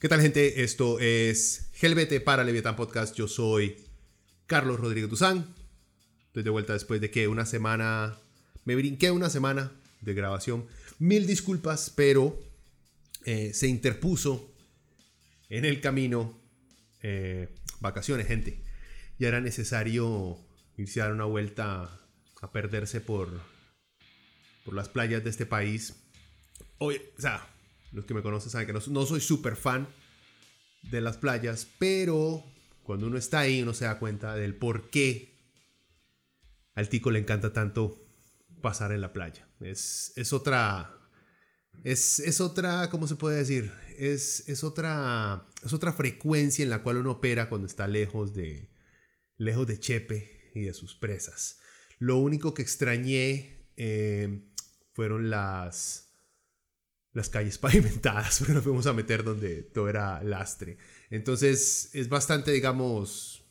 [0.00, 0.62] ¿Qué tal gente?
[0.62, 3.16] Esto es Helvete para Leviatán Podcast.
[3.16, 3.84] Yo soy
[4.46, 5.52] Carlos Rodríguez Duzán.
[6.28, 8.16] Estoy de vuelta después de que una semana...
[8.64, 10.68] Me brinqué una semana de grabación.
[11.00, 12.38] Mil disculpas, pero
[13.24, 14.54] eh, se interpuso
[15.48, 16.40] en el camino
[17.02, 17.48] eh,
[17.80, 18.62] vacaciones, gente.
[19.18, 20.38] Y era necesario
[20.76, 22.06] irse a dar una vuelta
[22.40, 23.28] a perderse por,
[24.64, 25.96] por las playas de este país.
[26.78, 27.44] Oye, o sea,
[27.92, 29.88] los que me conocen saben que no, soy súper fan
[30.82, 32.44] de las playas, pero
[32.82, 35.36] cuando uno está ahí uno se da cuenta del por qué
[36.74, 38.04] al tico le encanta tanto
[38.62, 39.48] pasar en la playa.
[39.60, 40.94] Es, es otra...
[41.84, 43.72] Es, es, otra, ¿cómo se puede decir?
[43.96, 48.68] Es, es, otra, es otra frecuencia en la cual uno opera cuando está lejos de,
[49.36, 51.60] lejos de Chepe y de sus presas.
[51.98, 54.50] Lo único que extrañé eh,
[54.92, 56.07] fueron las,
[57.12, 60.78] las calles pavimentadas, porque nos fuimos a meter donde todo era lastre.
[61.10, 63.44] Entonces es bastante, digamos,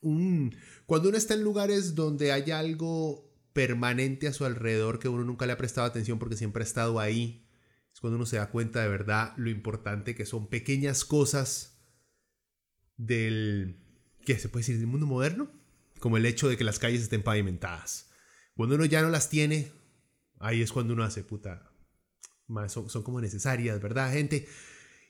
[0.00, 0.54] un...
[0.86, 5.46] cuando uno está en lugares donde hay algo permanente a su alrededor que uno nunca
[5.46, 7.48] le ha prestado atención porque siempre ha estado ahí,
[7.92, 11.78] es cuando uno se da cuenta de verdad lo importante que son pequeñas cosas
[12.96, 13.80] del...
[14.24, 14.78] ¿Qué se puede decir?
[14.78, 15.50] Del mundo moderno.
[16.00, 18.10] Como el hecho de que las calles estén pavimentadas.
[18.56, 19.70] Cuando uno ya no las tiene,
[20.38, 21.73] ahí es cuando uno hace puta
[22.68, 24.46] son, como necesarias, ¿verdad, gente?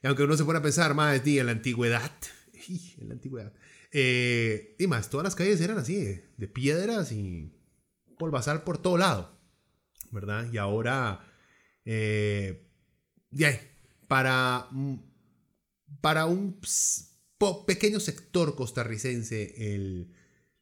[0.03, 2.13] Y aunque uno se pone a pensar más en la antigüedad,
[2.99, 3.53] en la antigüedad,
[3.93, 7.53] eh, y más, todas las calles eran así, de, piedras y
[8.19, 9.39] polvazal por todo lado,
[10.11, 10.53] ¿verdad?
[10.53, 11.25] Y ahora,
[11.85, 12.71] eh,
[14.09, 14.69] para,
[16.01, 16.61] para un
[17.67, 20.09] pequeño sector costarricense,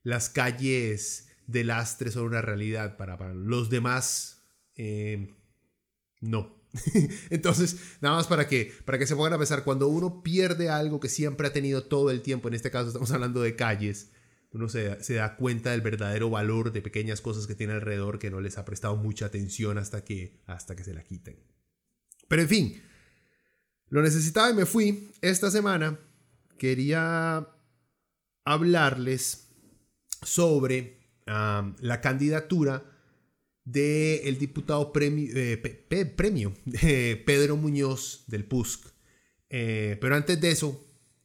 [0.03, 4.43] las calles de lastre son una realidad, para, para los demás,
[4.77, 5.35] eh,
[6.21, 6.62] no.
[7.31, 11.01] Entonces, nada más para que, para que se pongan a pensar, cuando uno pierde algo
[11.01, 14.11] que siempre ha tenido todo el tiempo, en este caso estamos hablando de calles,
[14.53, 18.41] uno se, da cuenta del verdadero valor de pequeñas cosas que tiene alrededor que no
[18.41, 21.43] les ha prestado mucha atención hasta que, hasta que se la quiten.
[22.29, 22.83] Pero en fin,
[23.89, 25.11] lo necesitaba y me fui.
[25.23, 25.99] Esta semana
[26.59, 27.49] quería
[28.45, 29.49] hablarles
[30.23, 32.92] sobre la candidatura
[33.65, 36.55] del diputado premio, eh, premio
[37.25, 38.87] Pedro Muñoz del PUSC.
[39.51, 40.85] Eh, pero antes de eso,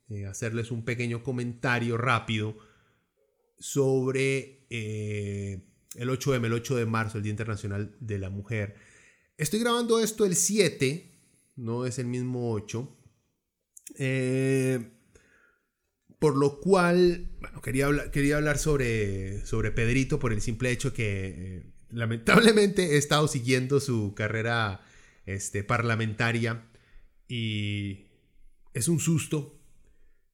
[0.09, 2.57] eh, hacerles un pequeño comentario rápido
[3.59, 8.75] sobre el 8M, el 8 de marzo, el Día Internacional de la Mujer.
[9.37, 11.11] Estoy grabando esto el 7,
[11.55, 12.95] no es el mismo 8.
[16.19, 20.93] por lo cual, bueno, quería hablar, quería hablar sobre, sobre Pedrito por el simple hecho
[20.93, 24.81] que lamentablemente he estado siguiendo su carrera
[25.25, 26.63] este, parlamentaria
[27.27, 28.07] y
[28.73, 29.59] es un susto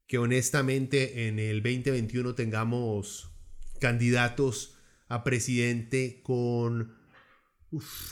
[0.07, 3.31] que honestamente en el 2021 tengamos
[3.79, 4.77] candidatos
[5.07, 6.95] a presidente con,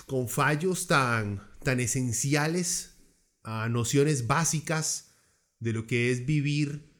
[0.07, 2.97] con fallos tan, tan esenciales
[3.43, 5.15] a nociones básicas
[5.59, 6.91] de lo que es vivir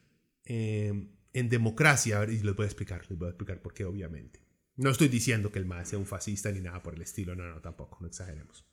[0.46, 2.24] eh, en democracia.
[2.26, 4.41] Y les voy a explicar, les voy a explicar por qué, obviamente.
[4.82, 7.48] No estoy diciendo que el MAE sea un fascista ni nada por el estilo, no,
[7.48, 8.66] no, tampoco, no exageremos.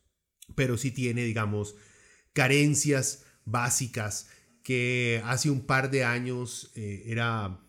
[0.55, 1.77] Pero sí tiene, digamos,
[2.33, 4.31] carencias básicas
[4.63, 7.61] que hace un par de años eh, era,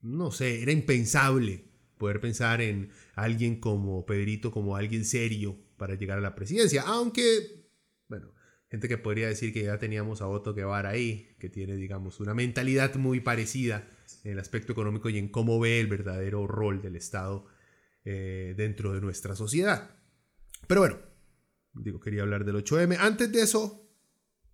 [0.00, 1.64] no sé, era impensable
[1.96, 6.82] poder pensar en alguien como Pedrito, como alguien serio para llegar a la presidencia.
[6.82, 7.68] Aunque,
[8.08, 8.32] bueno,
[8.68, 12.34] gente que podría decir que ya teníamos a Otto Guevara ahí, que tiene, digamos, una
[12.34, 13.88] mentalidad muy parecida
[14.24, 17.59] en el aspecto económico y en cómo ve el verdadero rol del Estado
[18.04, 19.96] eh, dentro de nuestra sociedad.
[20.66, 20.98] Pero bueno,
[21.74, 22.96] digo, quería hablar del 8M.
[22.98, 23.88] Antes de eso,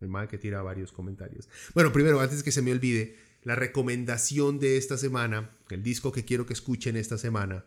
[0.00, 1.48] el mal que tira varios comentarios.
[1.74, 6.24] Bueno, primero, antes que se me olvide, la recomendación de esta semana, el disco que
[6.24, 7.64] quiero que escuchen esta semana,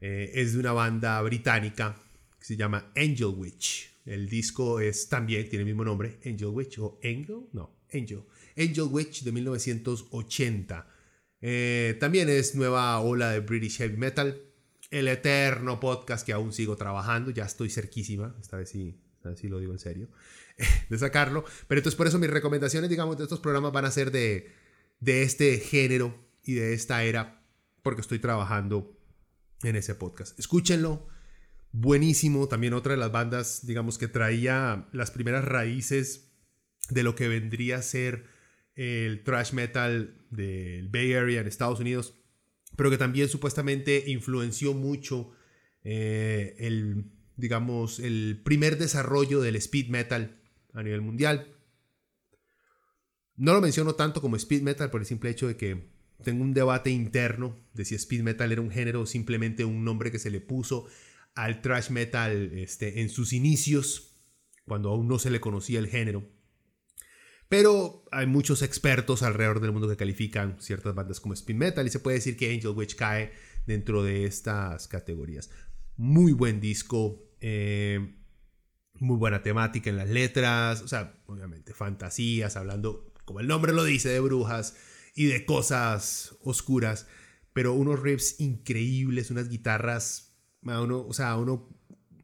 [0.00, 1.96] eh, es de una banda británica
[2.38, 4.00] que se llama Angel Witch.
[4.06, 8.24] El disco es también, tiene el mismo nombre, Angel Witch o Angel, no, Angel.
[8.56, 10.86] Angel Witch de 1980.
[11.42, 14.40] Eh, también es nueva ola de British Heavy Metal.
[14.90, 19.00] El eterno podcast que aún sigo trabajando, ya estoy cerquísima, esta vez sí,
[19.36, 20.08] sí lo digo en serio,
[20.88, 21.44] de sacarlo.
[21.68, 24.52] Pero entonces por eso mis recomendaciones, digamos, de estos programas van a ser de,
[25.00, 27.42] de este género y de esta era,
[27.82, 28.98] porque estoy trabajando
[29.62, 30.38] en ese podcast.
[30.38, 31.06] Escúchenlo,
[31.72, 32.48] buenísimo.
[32.48, 36.32] También otra de las bandas, digamos, que traía las primeras raíces
[36.88, 38.26] de lo que vendría a ser
[38.74, 42.19] el thrash metal del Bay Area en Estados Unidos,
[42.80, 45.32] pero que también supuestamente influenció mucho
[45.84, 50.40] eh, el, digamos, el primer desarrollo del speed metal
[50.72, 51.54] a nivel mundial.
[53.36, 55.90] No lo menciono tanto como speed metal por el simple hecho de que
[56.24, 60.10] tengo un debate interno de si speed metal era un género o simplemente un nombre
[60.10, 60.86] que se le puso
[61.34, 64.16] al thrash metal este, en sus inicios,
[64.64, 66.26] cuando aún no se le conocía el género.
[67.50, 71.90] Pero hay muchos expertos alrededor del mundo que califican ciertas bandas como speed metal y
[71.90, 73.32] se puede decir que Angel Witch cae
[73.66, 75.50] dentro de estas categorías.
[75.96, 78.14] Muy buen disco, eh,
[78.94, 83.82] muy buena temática en las letras, o sea, obviamente fantasías, hablando, como el nombre lo
[83.82, 84.76] dice, de brujas
[85.16, 87.08] y de cosas oscuras,
[87.52, 90.30] pero unos riffs increíbles, unas guitarras
[90.62, 91.68] o sea, uno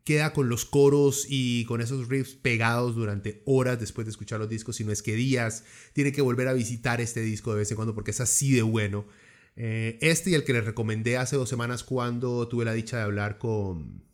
[0.06, 4.48] queda con los coros y con esos riffs pegados durante horas después de escuchar los
[4.48, 5.64] discos, si no es que días.
[5.94, 8.62] Tiene que volver a visitar este disco de vez en cuando porque es así de
[8.62, 9.08] bueno.
[9.56, 13.02] Eh, este y el que les recomendé hace dos semanas cuando tuve la dicha de
[13.02, 14.04] hablar con,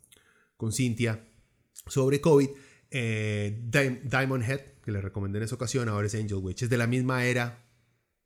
[0.57, 1.29] con Cintia
[1.87, 2.49] sobre COVID,
[2.91, 3.61] eh,
[4.05, 6.63] Diamond Head, que les recomendé en esa ocasión, ahora es Angel Witch.
[6.63, 7.67] Es de la misma era,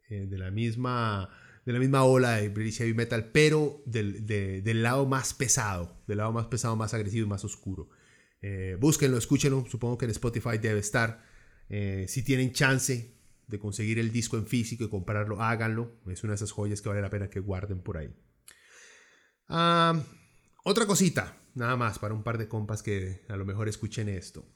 [0.09, 1.31] eh, de la misma
[1.67, 6.19] de la misma ola de British Heavy Metal, pero del, del, lado más pesado, del
[6.19, 7.91] lado más pesado, más agresivo y más oscuro.
[8.41, 11.25] Eh, búsquenlo, escúchenlo, supongo que en Spotify debe estar.
[11.69, 13.17] Eh, si tienen chance
[13.49, 16.01] de conseguir el disco en físico y comprarlo, háganlo.
[16.07, 18.15] Es una de esas joyas que vale la pena que guarden por ahí.
[19.49, 20.01] Ah,
[20.63, 24.47] otra cosita, nada más para un par de compas que a lo mejor escuchen esto.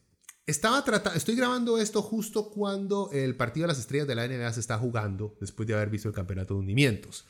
[0.50, 4.52] Estaba tratando, estoy grabando esto justo cuando el partido de las estrellas de la NBA
[4.52, 7.24] se está jugando, después de haber visto el campeonato de hundimientos.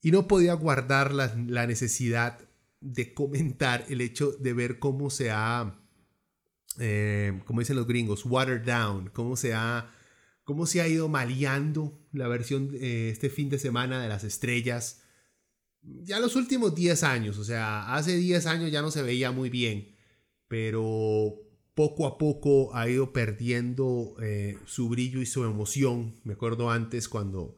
[0.00, 2.38] Y no podía guardar la, necesidad
[2.80, 5.82] de comentar el hecho de ver cómo se ha,
[6.78, 9.92] eh, como dicen los gringos, watered down, cómo se ha,
[10.44, 15.02] cómo se ha ido maleando la versión eh, este fin de semana de las estrellas.
[15.82, 19.50] Ya los últimos 10 años, o sea, hace 10 años ya no se veía muy
[19.50, 19.96] bien,
[20.46, 21.43] pero
[21.74, 26.14] poco a poco ha ido perdiendo eh, su brillo y su emoción.
[26.24, 27.56] Me acuerdo antes cuando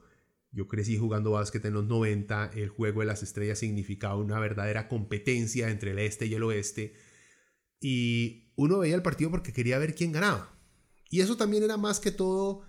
[0.52, 4.88] yo crecí jugando básquet en los 90, el juego de las estrellas significaba una verdadera
[4.88, 6.94] competencia entre el este y el oeste.
[7.78, 10.58] Y uno veía el partido porque quería ver quién ganaba.
[11.10, 12.62] Y eso también era más que todo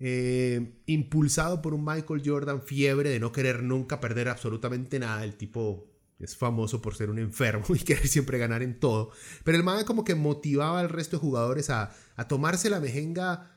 [0.00, 5.22] eh, impulsado por un Michael Jordan fiebre de no querer nunca perder absolutamente nada.
[5.22, 9.10] El tipo es famoso por ser un enfermo y querer siempre ganar en todo.
[9.44, 11.94] Pero el man como que motivaba al resto de jugadores a,
[12.28, 13.50] tomarse la mejenga,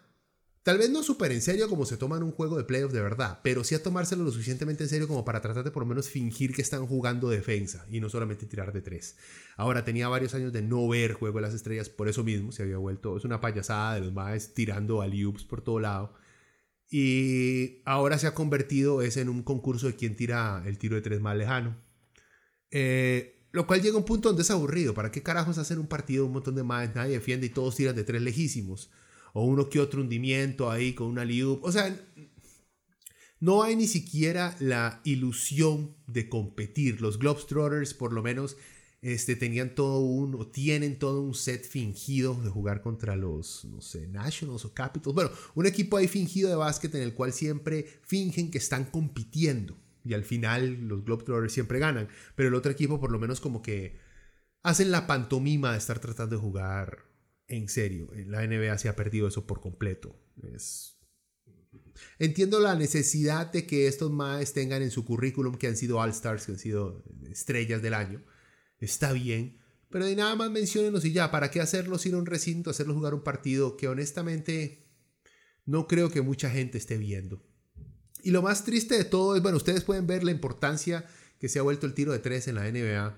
[0.64, 3.02] tal vez no súper en serio como se toma en un juego de playoffs de
[3.02, 5.88] verdad, pero sí a tomárselo lo suficientemente en serio como para tratar de por lo
[5.88, 9.16] menos fingir que están jugando defensa y no solamente tirar de tres.
[9.56, 12.64] Ahora tenía varios años de no ver Juego de las Estrellas, por eso mismo se
[12.64, 15.08] había vuelto, es una payasada de los más tirando a
[15.48, 16.14] por todo lado.
[16.90, 21.02] Y ahora se ha convertido es en un concurso de quién tira el tiro de
[21.02, 21.87] tres más lejano
[22.72, 24.94] eh, lo cual llega a un punto donde es aburrido.
[24.94, 26.94] ¿Para qué carajos hacer un partido un montón de más?
[26.94, 28.92] Nadie defiende y todos tiran de tres lejísimos.
[29.34, 31.64] O uno que otro hundimiento ahí con una liup.
[31.64, 31.96] O sea,
[33.40, 37.02] no hay ni siquiera la ilusión de competir.
[37.02, 38.58] Los Globetrotters, por lo menos,
[39.02, 43.82] este, tenían todo un, o tienen todo un set fingido de jugar contra los, no
[43.82, 45.14] sé, Nationals o Capitals.
[45.14, 49.78] Bueno, un equipo ahí fingido de básquet en el cual siempre fingen que están compitiendo
[50.08, 53.62] y al final los Globetrotters siempre ganan, pero el otro equipo por lo menos como
[53.62, 53.98] que
[54.64, 57.06] hacen la pantomima de estar tratando de jugar
[57.48, 58.14] en serio.
[58.14, 60.16] En la NBA se ha perdido eso por completo.
[60.54, 60.98] Es...
[62.20, 66.46] Entiendo la necesidad de que estos más tengan en su currículum que han sido All-Stars,
[66.46, 68.24] que han sido estrellas del año.
[68.80, 69.60] Está bien,
[69.90, 72.96] pero de nada más menciónenos y ya, ¿para qué hacerlos ir a un recinto, hacerlos
[72.96, 74.86] jugar un partido que honestamente
[75.66, 77.42] no creo que mucha gente esté viendo?
[78.24, 81.06] Y lo más triste de todo es, bueno, ustedes pueden ver la importancia
[81.40, 83.18] que se ha vuelto el tiro de tres en la NBA,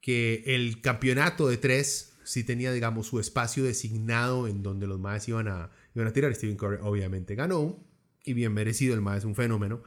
[0.00, 5.28] que el campeonato de tres sí tenía, digamos, su espacio designado en donde los más
[5.28, 6.34] iban a, iban a tirar.
[6.34, 7.84] Stephen Curry obviamente ganó,
[8.24, 9.82] y bien merecido, el más es un fenómeno.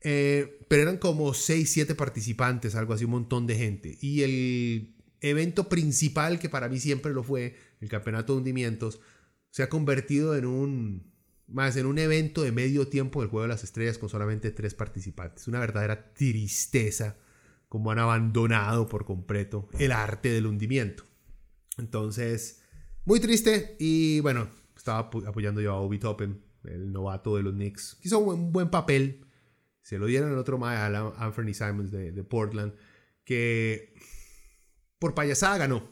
[0.00, 3.98] Eh, pero eran como 6, 7 participantes, algo así, un montón de gente.
[4.00, 9.00] Y el evento principal, que para mí siempre lo fue, el campeonato de hundimientos,
[9.50, 11.12] se ha convertido en un,
[11.48, 14.74] más en un evento de medio tiempo del Juego de las Estrellas con solamente tres
[14.74, 15.46] participantes.
[15.48, 17.16] Una verdadera tristeza
[17.68, 21.04] como han abandonado por completo el arte del hundimiento.
[21.78, 22.62] Entonces,
[23.04, 27.98] muy triste y bueno, estaba apoyando yo a Obi Toppen, el novato de los Knicks.
[28.02, 29.26] Hizo un buen, papel.
[29.82, 30.86] Se lo dieron al otro a
[31.24, 32.74] Anthony Simons de, de Portland,
[33.24, 33.94] que
[34.98, 35.88] por payasada ganó.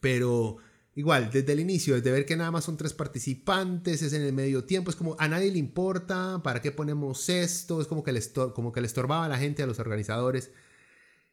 [0.00, 0.58] Pero
[0.94, 4.32] igual, desde el inicio, desde ver que nada más son tres participantes, es en el
[4.32, 7.80] medio tiempo, es como a nadie le importa, ¿para qué ponemos esto?
[7.80, 8.20] Es como que, le
[8.54, 10.50] como que le estorbaba a la gente, a los organizadores,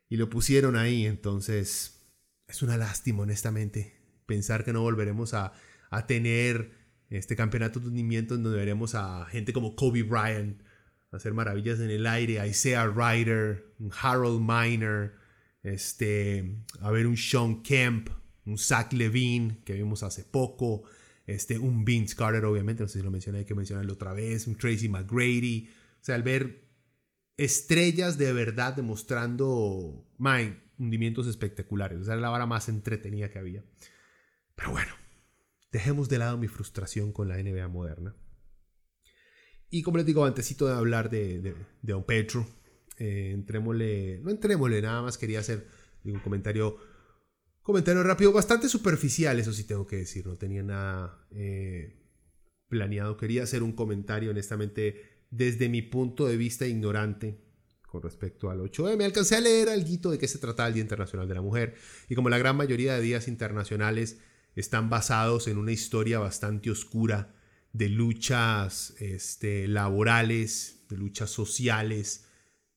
[0.09, 1.05] y lo pusieron ahí.
[1.05, 2.01] Entonces,
[2.47, 5.53] es una lástima, honestamente, pensar que no volveremos a,
[5.89, 6.71] a tener
[7.09, 10.61] este campeonato de unimiento en donde veremos a gente como Kobe Bryant
[11.11, 15.13] hacer maravillas en el aire, a Isaiah Ryder, Harold Miner,
[15.63, 18.09] este, a ver un Sean Kemp,
[18.47, 20.83] un Zach Levine que vimos hace poco,
[21.25, 24.47] este, un Vince Carter obviamente, no sé si lo mencioné, hay que mencionarlo otra vez,
[24.47, 25.69] un Tracy McGrady,
[26.01, 26.67] o sea, al ver
[27.35, 30.07] estrellas de verdad demostrando
[30.79, 33.63] hundimientos espectaculares, o sea, era la vara más entretenida que había.
[34.55, 34.93] Pero bueno,
[35.71, 38.15] dejemos de lado mi frustración con la NBA moderna.
[39.69, 42.47] Y como les digo, antesito de hablar de Don Petro,
[42.97, 45.67] eh, entrémosle, no entrémosle, nada más quería hacer
[46.03, 46.77] un comentario,
[47.67, 51.99] comentario rápido, bastante superficial, eso sí tengo que decir, no tenía nada eh,
[52.69, 57.41] planeado, quería hacer un comentario honestamente desde mi punto de vista ignorante
[57.85, 59.03] con respecto al 8M.
[59.03, 61.75] Alcancé a leer algo de qué se trataba el Día Internacional de la Mujer
[62.07, 64.17] y como la gran mayoría de días internacionales
[64.55, 67.35] están basados en una historia bastante oscura
[67.73, 72.29] de luchas este, laborales, de luchas sociales,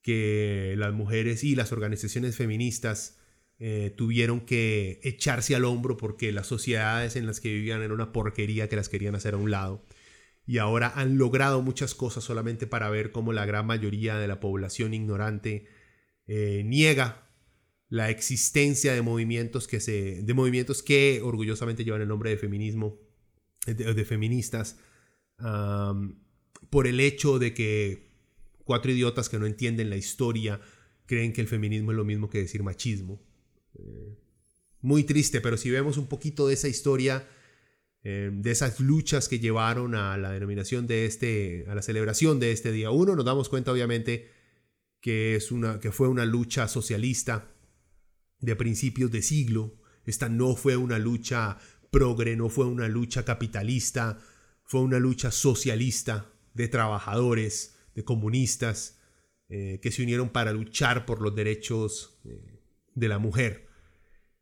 [0.02, 3.19] que las mujeres y las organizaciones feministas
[3.62, 8.10] eh, tuvieron que echarse al hombro porque las sociedades en las que vivían era una
[8.10, 9.84] porquería que las querían hacer a un lado.
[10.46, 14.40] Y ahora han logrado muchas cosas solamente para ver cómo la gran mayoría de la
[14.40, 15.66] población ignorante
[16.26, 17.28] eh, niega
[17.90, 22.98] la existencia de movimientos que se de movimientos que orgullosamente llevan el nombre de feminismo
[23.66, 24.78] de, feministas
[26.70, 28.10] por el hecho de que
[28.64, 30.60] cuatro idiotas que no entienden la historia
[31.04, 33.20] creen que el feminismo es lo mismo que decir machismo.
[33.78, 34.18] Eh,
[34.80, 37.28] muy triste, pero si vemos un poquito de esa historia,
[38.02, 42.52] eh, de esas luchas que llevaron a la denominación de este, a la celebración de
[42.52, 44.30] este día uno, nos damos cuenta obviamente
[45.00, 47.54] que, es una, que fue una lucha socialista
[48.38, 49.80] de principios de siglo.
[50.06, 51.58] Esta no fue una lucha
[51.90, 54.18] progre, no fue una lucha capitalista,
[54.64, 58.98] fue una lucha socialista de trabajadores, de comunistas
[59.48, 62.59] eh, que se unieron para luchar por los derechos eh,
[62.94, 63.68] de la mujer.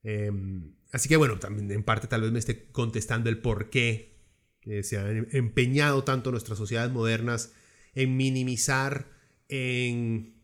[0.03, 4.17] Em, así que bueno, también en parte tal vez me esté contestando el por qué
[4.83, 7.53] se han empeñado tanto nuestras sociedades modernas
[7.95, 9.11] en minimizar,
[9.49, 10.35] en,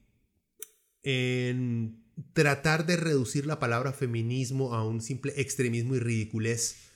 [1.03, 6.91] en tratar de reducir la palabra feminismo a un simple extremismo y ridiculez,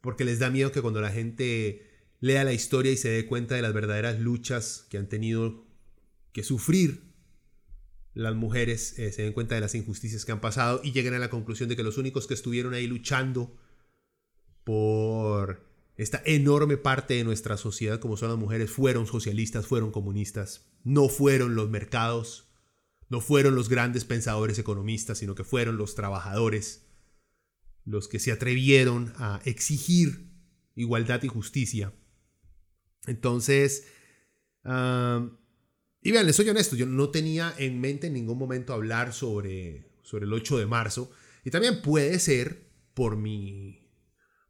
[0.00, 1.90] porque les da miedo que cuando la gente
[2.20, 5.66] lea la historia y se dé cuenta de las verdaderas luchas que han tenido
[6.32, 7.03] que sufrir
[8.14, 11.18] las mujeres, eh, se den cuenta de las injusticias que han pasado y lleguen a
[11.18, 13.56] la conclusión de que los únicos que estuvieron ahí luchando
[14.62, 15.66] por
[15.96, 21.08] esta enorme parte de nuestra sociedad como son las mujeres fueron socialistas, fueron comunistas, no
[21.08, 22.48] fueron los mercados,
[23.08, 26.86] no fueron los grandes pensadores economistas, sino que fueron los trabajadores
[27.84, 30.30] los que se atrevieron a exigir
[30.74, 31.92] igualdad y justicia.
[33.06, 33.86] Entonces,
[36.04, 39.90] y vean, les soy honesto, yo no tenía en mente en ningún momento hablar sobre,
[40.02, 41.10] sobre el 8 de marzo.
[41.44, 43.90] Y también puede ser por mi,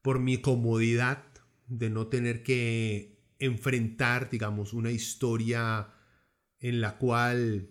[0.02, 1.24] por mi comodidad
[1.66, 5.94] de no tener que enfrentar, digamos, una historia
[6.58, 7.70] en la cual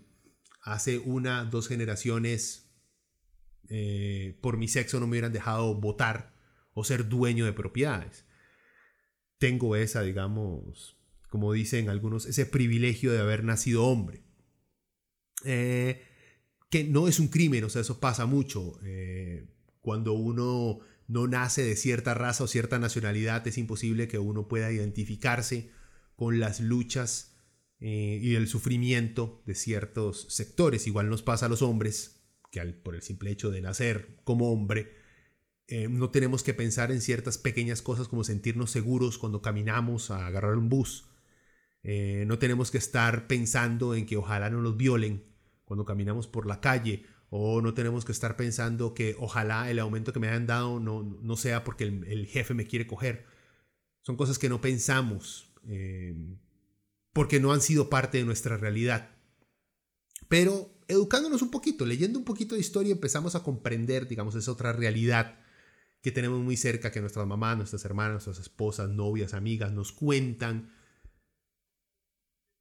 [0.62, 2.74] hace una, dos generaciones
[3.70, 6.34] eh, por mi sexo no me hubieran dejado votar
[6.74, 8.26] o ser dueño de propiedades
[9.44, 10.96] tengo esa, digamos,
[11.34, 14.22] como dicen algunos, ese privilegio de haber nacido hombre.
[15.44, 16.00] Eh,
[16.70, 18.80] que no es un crimen, o sea, eso pasa mucho.
[18.84, 19.48] Eh,
[19.82, 24.72] cuando uno no nace de cierta raza o cierta nacionalidad, es imposible que uno pueda
[24.72, 25.72] identificarse
[26.16, 27.36] con las luchas
[27.80, 30.86] eh, y el sufrimiento de ciertos sectores.
[30.86, 32.22] Igual nos pasa a los hombres,
[32.52, 35.02] que por el simple hecho de nacer como hombre,
[35.90, 40.58] no tenemos que pensar en ciertas pequeñas cosas como sentirnos seguros cuando caminamos a agarrar
[40.58, 41.08] un bus.
[41.84, 45.24] Eh, no tenemos que estar pensando en que ojalá no nos violen
[45.66, 50.14] cuando caminamos por la calle O no tenemos que estar pensando que ojalá el aumento
[50.14, 53.26] que me hayan dado no, no sea porque el, jefe me quiere coger.
[54.02, 56.16] Son cosas que no pensamos eh,
[57.12, 59.10] porque no han sido parte de nuestra realidad.
[60.28, 64.74] Pero educándonos un poquito, leyendo un poquito de historia, empezamos a comprender, digamos, esa otra
[64.74, 65.40] realidad
[66.02, 70.72] que tenemos muy cerca, que nuestras mamás, nuestras hermanas, nuestras esposas, novias, amigas nos cuentan.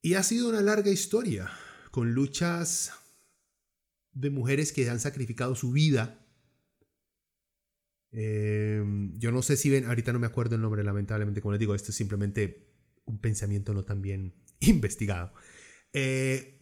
[0.04, 1.48] Y ha sido una larga historia,
[1.92, 2.92] con luchas
[4.12, 6.26] de mujeres que han sacrificado su vida.
[8.10, 11.60] Em, yo no sé si ven, ahorita no me acuerdo el nombre, lamentablemente, como les
[11.60, 12.66] digo, esto es simplemente
[13.04, 15.32] un pensamiento no tan bien investigado.
[15.92, 16.58] Eh,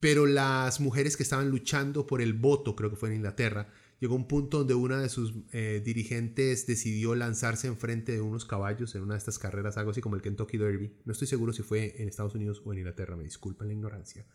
[0.00, 4.14] pero las mujeres que estaban luchando por el voto, creo que fue en Inglaterra, llegó
[4.14, 9.02] un punto donde una de sus eh, dirigentes decidió lanzarse enfrente de unos caballos en
[9.02, 10.96] una de estas carreras, algo así como el Kentucky Derby.
[11.04, 14.26] No estoy seguro si fue en Estados Unidos o en Inglaterra, me disculpan la ignorancia.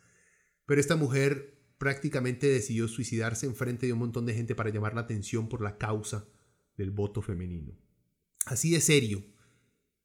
[0.66, 4.94] Pero esta mujer prácticamente decidió suicidarse en frente de un montón de gente para llamar
[4.94, 6.28] la atención por la causa
[6.78, 7.74] del voto femenino.
[8.46, 9.24] Así de serio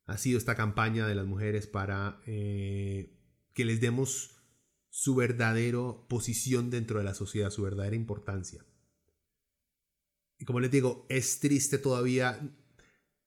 [0.07, 3.19] ha sido esta campaña de las mujeres para eh,
[3.55, 4.37] que les demos
[4.91, 8.65] su verdadera posición dentro de la sociedad, su verdadera importancia.
[10.45, 12.41] Como les digo, es triste todavía.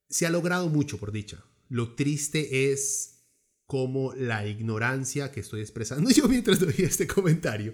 [0.09, 1.43] Se ha logrado mucho, por dicha.
[1.69, 3.25] Lo triste es
[3.65, 7.73] como la ignorancia que estoy expresando yo mientras doy este comentario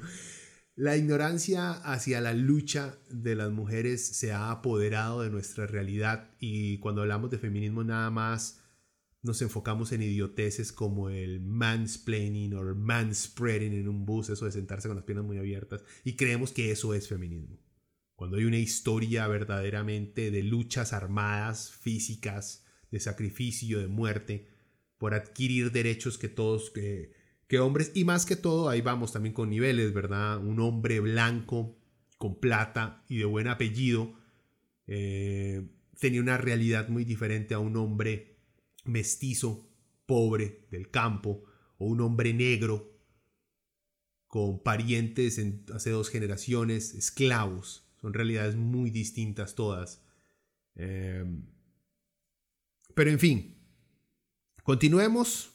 [0.75, 6.79] la ignorancia hacia la lucha de las mujeres se ha apoderado de nuestra realidad y
[6.79, 8.59] cuando hablamos de feminismo nada más
[9.21, 14.89] nos enfocamos en idioteces como el mansplaining o manspreading en un bus, eso de sentarse
[14.89, 17.57] con las piernas muy abiertas, y creemos que eso es feminismo.
[18.23, 24.47] Cuando hay una historia verdaderamente de luchas armadas, físicas, de sacrificio, de muerte,
[24.97, 26.71] por adquirir derechos que todos...
[26.71, 30.37] que hombres, y más que todo, ahí vamos también con niveles, ¿verdad?
[30.37, 31.77] Un hombre blanco,
[32.17, 34.13] con plata y de buen apellido,
[34.87, 35.67] eh,
[35.99, 38.37] tenía una realidad muy diferente a un hombre
[38.85, 39.69] mestizo,
[40.05, 41.43] pobre, del campo,
[41.77, 43.01] o un hombre negro,
[44.27, 47.83] con parientes en, hace dos generaciones, esclavos.
[48.03, 50.03] Son realidades muy distintas todas.
[50.75, 51.25] Eh,
[52.93, 53.57] pero en fin,
[54.61, 55.53] continuemos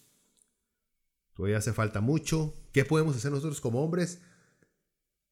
[1.38, 2.52] Todavía hace falta mucho.
[2.72, 4.20] ¿Qué podemos hacer nosotros como hombres?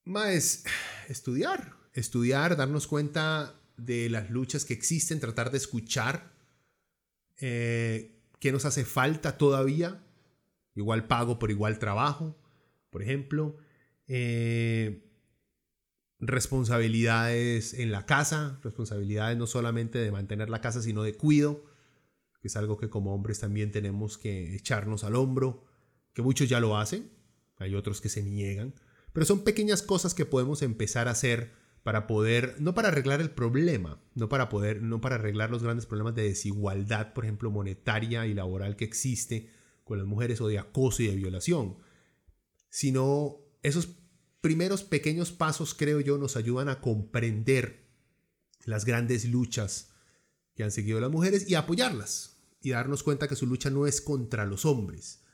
[0.04, 0.62] Más
[1.08, 6.32] estudiar, estudiar, darnos cuenta de las luchas que existen, tratar de escuchar
[7.40, 10.00] eh, qué nos hace falta todavía.
[10.76, 12.38] Igual pago por igual trabajo,
[12.90, 13.56] por ejemplo.
[14.06, 15.05] Eh,
[16.18, 21.64] responsabilidades en la casa, responsabilidades no solamente de mantener la casa, sino de cuido,
[22.40, 25.64] que es algo que como hombres también tenemos que echarnos al hombro
[26.16, 27.10] que muchos ya lo hacen,
[27.58, 28.74] hay otros que se niegan,
[29.12, 31.52] pero son pequeñas cosas que podemos empezar a hacer
[31.82, 35.84] para poder, no para arreglar el problema, no para poder, no para arreglar los grandes
[35.84, 39.50] problemas de desigualdad, por ejemplo, monetaria y laboral que existe
[39.84, 41.76] con las mujeres o de acoso y de violación,
[42.70, 43.88] sino esos
[44.46, 47.90] primeros pequeños pasos, creo yo, nos ayudan a comprender
[48.64, 49.90] las grandes luchas
[50.54, 54.00] que han seguido las mujeres y apoyarlas y darnos cuenta que su lucha no es
[54.00, 55.24] contra los hombres,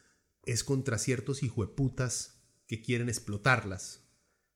[0.46, 4.08] es contra ciertos hijueputas que quieren explotarlas.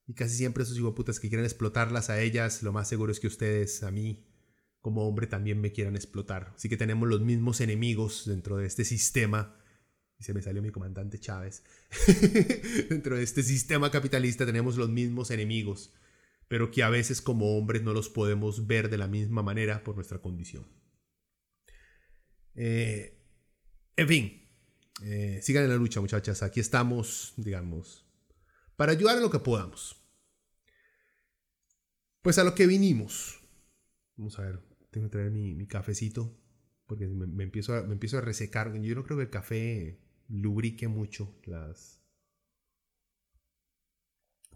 [0.07, 3.27] Y casi siempre esos hijueputas que quieren explotarlas a ellas, lo más seguro es que
[3.27, 4.25] ustedes, a mí,
[4.81, 6.55] como hombre, también me quieran explotar.
[6.57, 9.55] Así que tenemos los mismos enemigos dentro de este sistema.
[10.19, 11.63] Y se me salió mi comandante Chávez.
[12.89, 15.93] dentro de este sistema capitalista tenemos los mismos enemigos,
[16.49, 19.95] pero que a veces como hombres no los podemos ver de la misma manera por
[19.95, 20.67] nuestra condición.
[22.55, 23.19] Eh,
[23.97, 24.47] en fin,
[25.03, 26.43] eh, sigan en la lucha, muchachas.
[26.43, 28.07] Aquí estamos, digamos,
[28.77, 30.03] para ayudar en lo que podamos.
[32.23, 33.41] Pues a lo que vinimos.
[34.17, 36.37] Vamos a ver, tengo que traer mi, cafecito
[36.87, 38.73] porque me, empiezo a, me empiezo a resecar.
[38.81, 42.01] Yo no creo que el café lubrique mucho las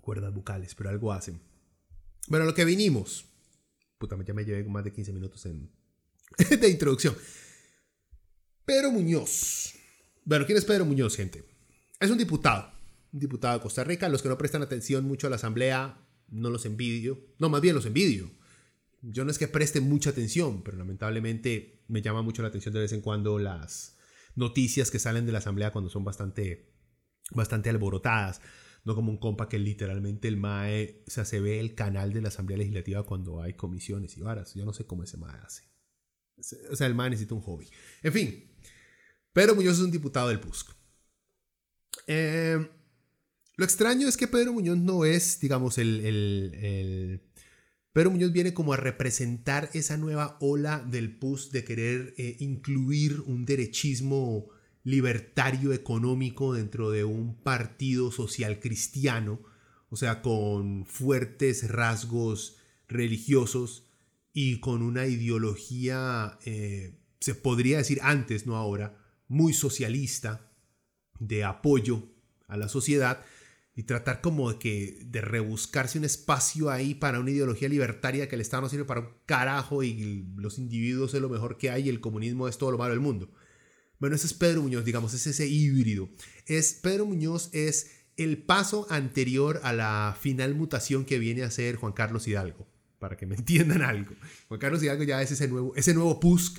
[0.01, 1.41] cuerdas bucales, pero algo hacen.
[2.29, 3.27] Bueno, lo que vinimos.
[3.99, 5.71] Puta, ya me llevé más de 15 minutos en,
[6.61, 7.15] de introducción.
[8.65, 9.75] Pero Muñoz
[10.25, 11.45] bueno, ¿quién es Pedro Muñoz, gente?
[11.99, 12.71] Es un diputado,
[13.13, 14.09] un diputado de Costa Rica.
[14.09, 17.19] Los que no prestan atención mucho a la asamblea, no los envidio.
[17.39, 18.31] No, más bien los envidio.
[19.03, 22.81] Yo no es que preste mucha atención, pero lamentablemente me llama mucho la atención de
[22.81, 23.97] vez en cuando las
[24.35, 26.73] noticias que salen de la asamblea cuando son bastante,
[27.33, 28.41] bastante alborotadas.
[28.85, 32.23] No como un compa que literalmente el MAE, o sea, se ve el canal de
[32.23, 34.55] la Asamblea Legislativa cuando hay comisiones y varas.
[34.55, 35.65] Yo no sé cómo ese MAE hace.
[36.71, 37.69] O sea, el MAE necesita un hobby.
[38.03, 38.51] En fin,
[39.33, 40.71] pero Muñoz es un diputado del PUSC.
[42.07, 42.71] Eh,
[43.57, 47.30] Lo extraño es que Pedro Muñoz no es, digamos, el, el,
[47.93, 53.21] Pedro Muñoz viene como a representar esa nueva ola del PUS de querer eh, incluir
[53.27, 54.49] un derechismo
[54.85, 59.41] libertario económico dentro de un partido social cristiano,
[59.89, 63.89] o sea, con fuertes rasgos religiosos
[64.33, 70.53] y con una ideología, eh, se podría decir antes, no ahora, muy socialista,
[71.19, 72.09] de apoyo
[72.47, 73.25] a la sociedad
[73.81, 78.35] y tratar como de, que, de rebuscarse un espacio ahí para una ideología libertaria que
[78.35, 81.87] el Estado no sirve para un carajo y los individuos es lo mejor que hay
[81.87, 83.31] y el comunismo es todo lo malo del mundo.
[83.99, 86.11] Bueno, ese es Pedro Muñoz, digamos, es ese híbrido.
[86.45, 91.77] Es, Pedro Muñoz es el paso anterior a la final mutación que viene a ser
[91.77, 94.15] Juan Carlos Hidalgo, para que me entiendan algo.
[94.49, 96.59] Juan Carlos Hidalgo ya es ese nuevo, ese nuevo PUSC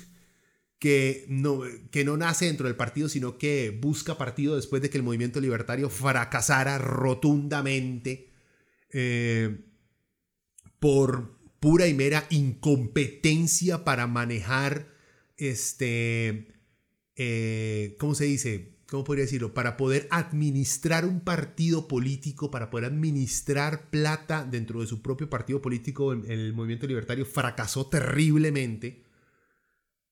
[0.82, 1.60] que no,
[1.92, 5.40] que no nace dentro del partido, sino que busca partido después de que el movimiento
[5.40, 8.32] libertario fracasara rotundamente
[8.90, 9.60] eh,
[10.80, 14.88] por pura y mera incompetencia para manejar
[15.36, 16.48] este
[17.14, 18.72] eh, ¿cómo se dice?
[18.90, 19.54] ¿Cómo podría decirlo?
[19.54, 25.62] Para poder administrar un partido político, para poder administrar plata dentro de su propio partido
[25.62, 29.11] político, el movimiento libertario fracasó terriblemente.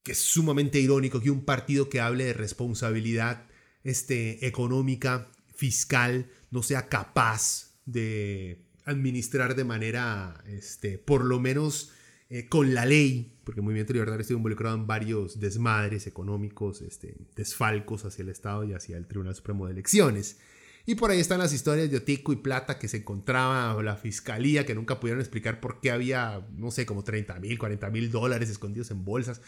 [0.02, 3.46] Que es sumamente irónico que un partido que hable de responsabilidad
[3.84, 11.92] este, económica, fiscal, no sea capaz de administrar de manera, este, por lo menos
[12.28, 17.16] eh, con la ley, porque el movimiento libertario estuvo involucrado en varios desmadres económicos, este,
[17.34, 20.38] desfalcos hacia el Estado y hacia el Tribunal Supremo de Elecciones.
[20.86, 24.64] Y por ahí están las historias de Otico y Plata que se encontraba la fiscalía,
[24.64, 28.48] que nunca pudieron explicar por qué había, no sé, como 30 mil, 40 mil dólares
[28.48, 29.42] escondidos en bolsas.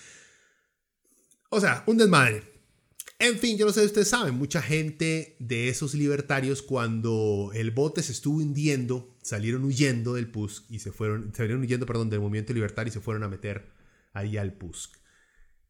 [1.55, 2.43] O sea, un desmadre.
[3.19, 7.73] En fin, yo no sé si ustedes saben, mucha gente de esos libertarios cuando el
[7.73, 12.21] bote se estuvo hundiendo, salieron huyendo del PUSC y se fueron, salieron huyendo, perdón, del
[12.21, 13.71] movimiento libertario y se fueron a meter
[14.15, 14.97] ahí al PUSC.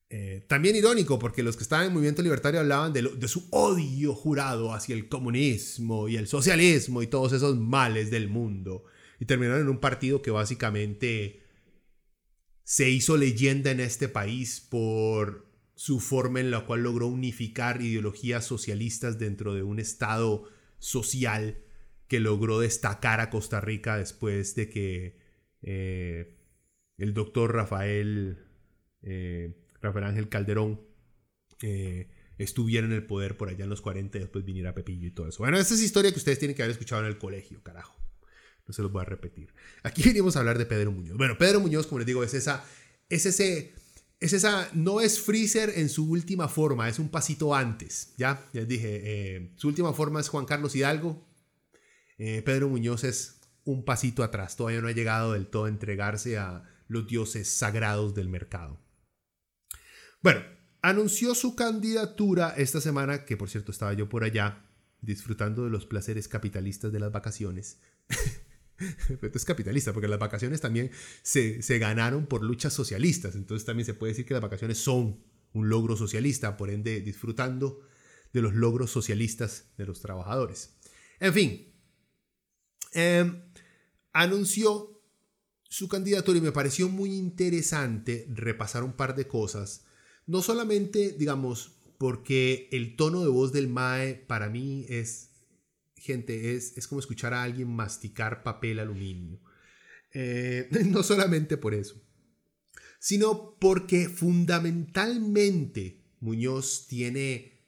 [0.08, 3.48] Eh, también irónico, porque los que estaban en el movimiento libertario hablaban de, de, su
[3.50, 8.84] odio jurado hacia el comunismo y el socialismo y todos esos males del mundo.
[9.18, 11.42] Y terminaron en un partido que básicamente
[12.62, 18.44] se hizo leyenda en este país por su forma en la cual logró unificar ideologías
[18.44, 20.44] socialistas dentro de un Estado
[20.78, 21.58] social
[22.08, 25.18] que logró destacar a Costa Rica después de que
[25.62, 26.36] eh,
[26.98, 28.38] el doctor Rafael,
[29.02, 30.82] eh, Rafael Ángel Calderón
[31.62, 35.12] eh, estuviera en el poder por allá en los 40 y después viniera Pepillo y
[35.12, 35.38] todo eso.
[35.38, 37.96] Bueno, esta es historia que ustedes tienen que haber escuchado en el colegio, carajo.
[38.66, 39.52] No se los voy a repetir.
[39.82, 41.16] Aquí venimos a hablar de Pedro Muñoz.
[41.16, 42.64] Bueno, Pedro Muñoz, como les digo, es, esa,
[43.08, 43.74] es ese
[44.22, 48.48] es esa, no es Freezer en su última forma, es un pasito antes, ¿ya?
[48.52, 51.26] Ya dije, eh, su última forma es Juan Carlos Hidalgo,
[52.18, 56.38] eh, Pedro Muñoz es un pasito atrás, todavía no ha llegado del todo a entregarse
[56.38, 58.78] a los dioses sagrados del mercado.
[60.22, 60.44] Bueno,
[60.82, 64.64] anunció su candidatura esta semana, que por cierto estaba yo por allá,
[65.00, 67.80] disfrutando de los placeres capitalistas de las vacaciones.
[69.34, 70.90] es capitalista, porque las vacaciones también
[71.22, 75.68] se, ganaron por luchas socialistas, entonces también se puede decir que las vacaciones son un
[75.68, 77.80] logro socialista, por ende disfrutando
[78.32, 80.76] de los logros socialistas de los trabajadores.
[81.20, 81.72] En fin,
[82.92, 83.42] em,
[84.12, 85.02] anunció
[85.68, 89.84] su candidatura y me pareció muy interesante repasar un par de cosas,
[90.26, 95.31] no solamente, digamos, porque el tono de voz del MAE para mí es
[96.02, 99.40] gente, es, es como escuchar a alguien masticar papel aluminio.
[100.12, 102.02] Eh, no solamente por eso,
[102.98, 107.60] sino porque fundamentalmente Muñoz tiene,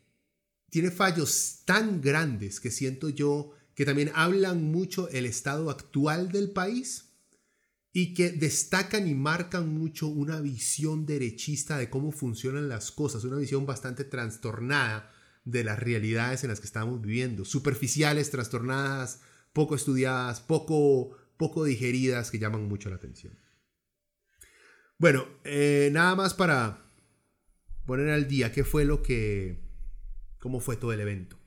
[0.71, 6.51] tiene fallos tan grandes que siento yo que también hablan mucho el estado actual del
[6.51, 7.11] país
[7.93, 13.37] y que destacan y marcan mucho una visión derechista de cómo funcionan las cosas, una
[13.37, 15.14] visión bastante trastornada
[15.45, 22.31] de las realidades en las que estamos viviendo, superficiales, trastornadas, poco estudiadas, poco, poco digeridas,
[22.31, 23.39] que llaman mucho la atención.
[24.99, 26.85] Bueno, eh, nada más para
[27.87, 29.61] poner al día qué fue lo que,
[30.39, 31.39] cómo fue todo el evento.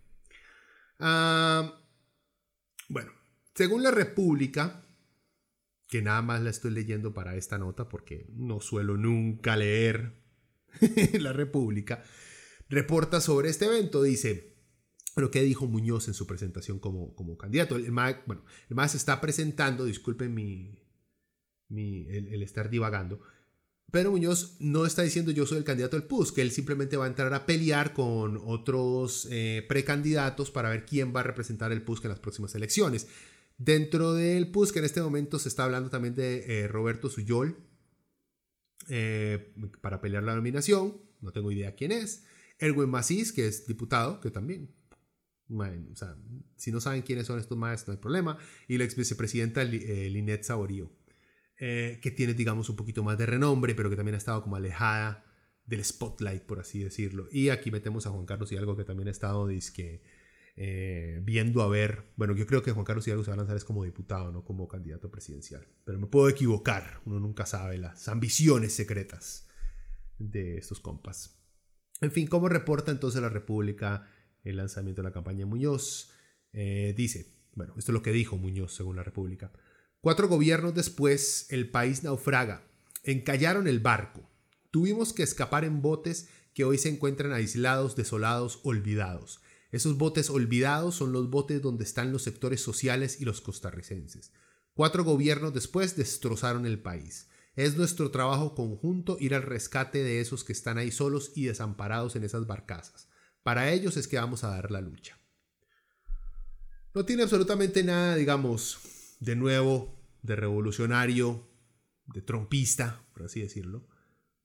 [0.99, 1.79] Ah,
[2.89, 3.11] bueno,
[3.55, 4.83] según la República,
[5.87, 10.13] que nada más la estoy leyendo para esta nota porque no suelo nunca leer
[11.19, 12.03] la República,
[12.69, 14.03] reporta sobre este evento.
[14.03, 14.57] Dice,
[15.15, 17.75] lo que dijo Muñoz en su presentación como, como candidato.
[17.75, 20.79] El MAE, bueno, el se está presentando, disculpen mi,
[21.69, 23.19] el, estar divagando,
[23.91, 27.05] Pedro Muñoz no está diciendo yo soy el candidato del PUS, que él simplemente va
[27.05, 31.81] a entrar a pelear con otros eh, precandidatos para ver quién va a representar el
[31.81, 33.07] PUS en las próximas elecciones.
[33.57, 37.57] Dentro del PUS, que en este momento se está hablando también de eh, Roberto Suyol
[38.89, 42.25] eh, para pelear la nominación, no tengo idea quién es.
[42.59, 44.77] Erwin Macís, que es diputado, que también
[45.49, 46.15] o sea,
[46.55, 48.37] si no saben quiénes son estos maestros, no hay problema.
[48.67, 50.91] Y la ex vicepresidenta Linet Saborío.
[51.59, 54.57] Eh, que tiene, digamos, un poquito más de renombre, pero que también ha estado como
[54.57, 55.25] alejada
[55.65, 57.27] del spotlight, por así decirlo.
[57.31, 60.03] Y aquí metemos a Juan Carlos Hidalgo, que también ha estado disque,
[60.55, 62.11] eh, viendo a ver.
[62.15, 64.43] Bueno, yo creo que Juan Carlos Hidalgo se va a lanzar es como diputado, no
[64.43, 65.67] como candidato presidencial.
[65.83, 69.47] Pero me puedo equivocar, uno nunca sabe las ambiciones secretas
[70.19, 71.37] de estos compas.
[72.01, 74.07] En fin, ¿cómo reporta entonces la República
[74.43, 76.11] el lanzamiento de la campaña Muñoz?
[76.53, 79.51] Eh, dice, bueno, esto es lo que dijo Muñoz según la República.
[80.01, 82.67] Cuatro gobiernos después, el país naufraga.
[83.03, 84.29] Encallaron el barco.
[84.69, 89.41] Tuvimos que escapar en botes que hoy se encuentran aislados, desolados, olvidados.
[89.71, 94.31] Esos botes olvidados son los botes donde están los sectores sociales y los costarricenses.
[94.73, 97.27] Cuatro gobiernos después destrozaron el país.
[97.57, 102.15] Es nuestro trabajo conjunto ir al rescate de esos que están ahí solos y desamparados
[102.15, 103.09] en esas barcazas.
[103.41, 105.17] Para ellos es que vamos a dar la lucha.
[106.93, 111.49] No tiene absolutamente nada, digamos, de nuevo, de revolucionario,
[112.05, 113.87] de trompista, por así decirlo.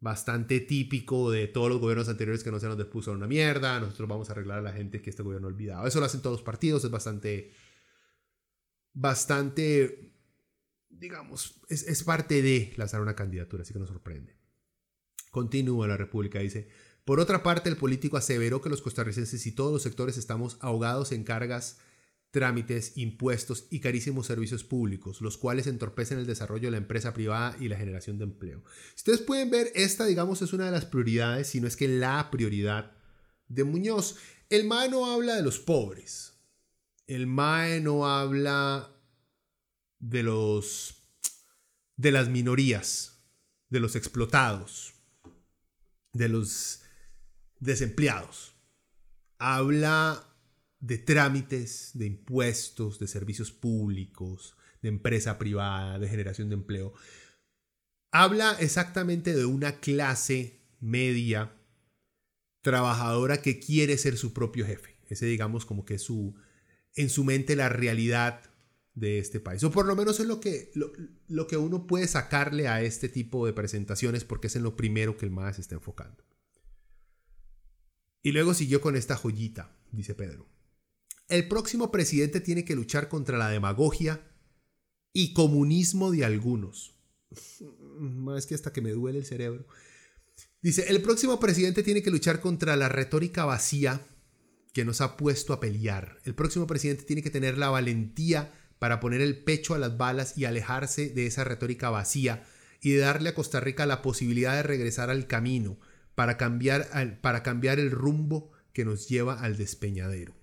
[0.00, 3.78] Bastante típico de todos los gobiernos anteriores que no se nos depuso una mierda.
[3.78, 5.86] Nosotros vamos a arreglar a la gente que este gobierno ha olvidado.
[5.86, 6.82] Eso lo hacen todos los partidos.
[6.82, 7.52] Es bastante.
[8.94, 10.11] Bastante.
[11.02, 14.36] Digamos, es, es parte de lanzar una candidatura, así que nos sorprende.
[15.32, 16.68] Continúa la República, dice.
[17.04, 21.10] Por otra parte, el político aseveró que los costarricenses y todos los sectores estamos ahogados
[21.10, 21.78] en cargas
[22.30, 27.56] trámites, impuestos y carísimos servicios públicos, los cuales entorpecen el desarrollo de la empresa privada
[27.58, 28.62] y la generación de empleo.
[28.94, 32.30] Ustedes pueden ver, esta, digamos, es una de las prioridades, si no es que la
[32.30, 32.92] prioridad
[33.48, 34.18] de Muñoz.
[34.50, 36.34] El MAE no habla de los pobres.
[37.08, 38.91] El MAE no habla
[40.02, 40.98] de los
[41.96, 43.22] de las minorías,
[43.68, 44.94] de los explotados,
[46.12, 46.82] de los
[47.60, 48.54] desempleados.
[49.38, 50.26] Habla
[50.80, 56.92] de trámites, de impuestos, de servicios públicos, de empresa privada, de generación de empleo.
[58.10, 61.52] Habla exactamente de una clase media
[62.62, 64.96] trabajadora que quiere ser su propio jefe.
[65.08, 66.34] Ese digamos como que su,
[66.96, 68.51] en su mente la realidad
[68.94, 69.62] de este país.
[69.64, 73.46] O por lo menos es lo que, lo, que uno puede sacarle a este tipo
[73.46, 76.24] de presentaciones porque es en lo primero que el MAS está enfocando.
[78.22, 80.48] Y luego siguió con esta joyita, dice Pedro.
[81.28, 84.28] El próximo presidente tiene que luchar contra la demagogia
[85.12, 86.98] y comunismo de algunos.
[88.36, 89.66] Es que hasta que me duele el cerebro.
[90.62, 94.00] Dice, el próximo presidente tiene que luchar contra la retórica vacía
[94.72, 96.18] que nos ha puesto a pelear.
[96.24, 98.52] El próximo presidente tiene que tener la valentía
[98.82, 102.42] para poner el pecho a las balas y alejarse de esa retórica vacía
[102.80, 105.78] y darle a Costa Rica la posibilidad de regresar al camino
[106.16, 110.34] para cambiar, para cambiar el rumbo que nos lleva al despeñadero.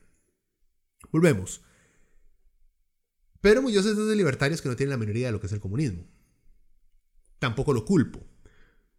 [1.11, 1.65] Volvemos.
[3.41, 5.59] Pedro Muñoz es de libertarios que no tienen la minoría de lo que es el
[5.59, 6.07] comunismo.
[7.39, 8.25] Tampoco lo culpo.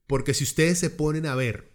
[0.06, 1.72] Porque si ustedes se ponen a ver,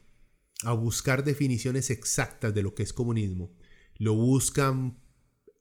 [0.62, 3.56] a buscar definiciones exactas de lo que es comunismo,
[3.98, 5.00] lo buscan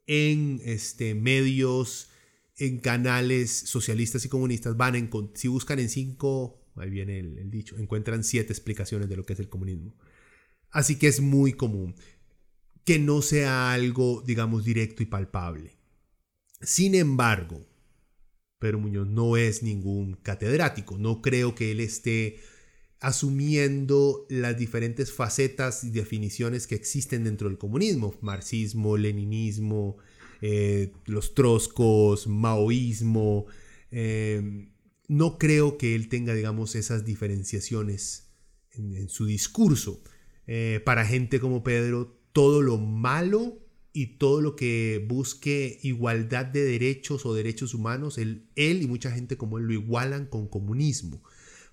[0.07, 2.11] en este, medios,
[2.57, 7.77] en canales socialistas y comunistas, van en, si buscan en cinco, ahí viene el dicho,
[7.79, 9.95] encuentran siete explicaciones de lo que es el comunismo.
[10.71, 11.95] Así que es muy común
[12.85, 15.77] que no sea algo, digamos, directo y palpable.
[16.61, 17.67] Sin embargo,
[18.59, 22.41] Pedro Muñoz no es ningún catedrático, no creo que él esté
[23.05, 29.99] asumiendo las diferentes facetas y definiciones que existen dentro del comunismo, marxismo, leninismo,
[30.41, 33.45] eh, los troscos, maoísmo.
[33.91, 34.69] Eh,
[35.07, 38.31] no creo que él tenga, digamos, esas diferenciaciones
[38.73, 40.03] en, su discurso.
[40.47, 43.59] Eh, para gente como Pedro, todo lo malo
[43.93, 49.11] y todo lo que busque igualdad de derechos o derechos humanos, él, él y mucha
[49.11, 51.23] gente como él lo igualan con comunismo.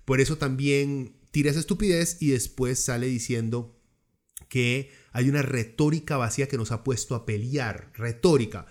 [0.04, 3.76] Por eso también tira esa estupidez y después sale diciendo
[4.48, 7.90] que hay una retórica vacía que nos ha puesto a pelear.
[7.94, 8.66] Retórica.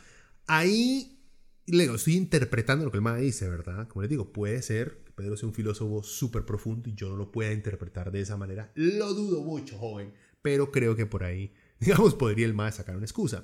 [0.47, 1.19] Ahí
[1.65, 3.89] le estoy interpretando lo que el man dice, ¿verdad?
[3.89, 7.17] Como les digo, puede ser que Pedro sea un filósofo súper profundo y yo no
[7.17, 8.71] lo pueda interpretar de esa manera.
[8.76, 13.06] Lo dudo mucho, joven, pero creo que por ahí Digamos, podría el MAE sacar una
[13.06, 13.43] excusa.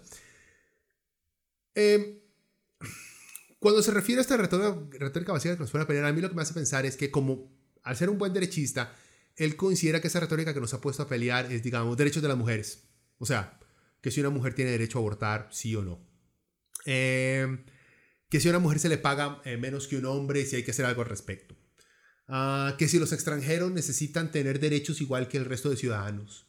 [1.74, 2.20] Em,
[3.60, 6.30] cuando se refiere a esta retórica, vacía que nos fuera a pelear, a mí lo
[6.30, 7.52] que me hace pensar es que como
[7.84, 8.94] al ser un buen derechista,
[9.38, 12.28] él considera que esa retórica que nos ha puesto a pelear es, digamos, derechos de
[12.28, 12.90] las mujeres.
[13.20, 13.60] O sea,
[14.02, 16.00] que si una mujer tiene derecho a abortar, sí o no.
[16.86, 17.64] Eh,
[18.30, 20.64] que si a una mujer se le paga eh, menos que un hombre, si hay
[20.64, 21.56] que hacer algo al respecto.
[22.28, 26.48] Ah, que si los extranjeros necesitan tener derechos igual que el resto de ciudadanos.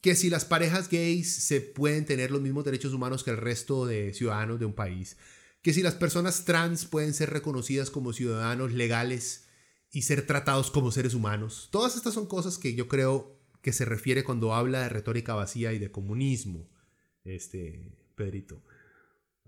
[0.00, 3.86] que si las parejas gays se pueden tener los mismos derechos humanos que el resto
[3.86, 5.16] de ciudadanos de un país.
[5.62, 9.46] Que si las personas trans pueden ser reconocidas como ciudadanos legales
[9.92, 11.68] y ser tratados como seres humanos.
[11.70, 15.72] Todas estas son cosas que yo creo que se refiere cuando habla de retórica vacía
[15.72, 16.68] y de comunismo,
[17.24, 18.62] este Pedrito.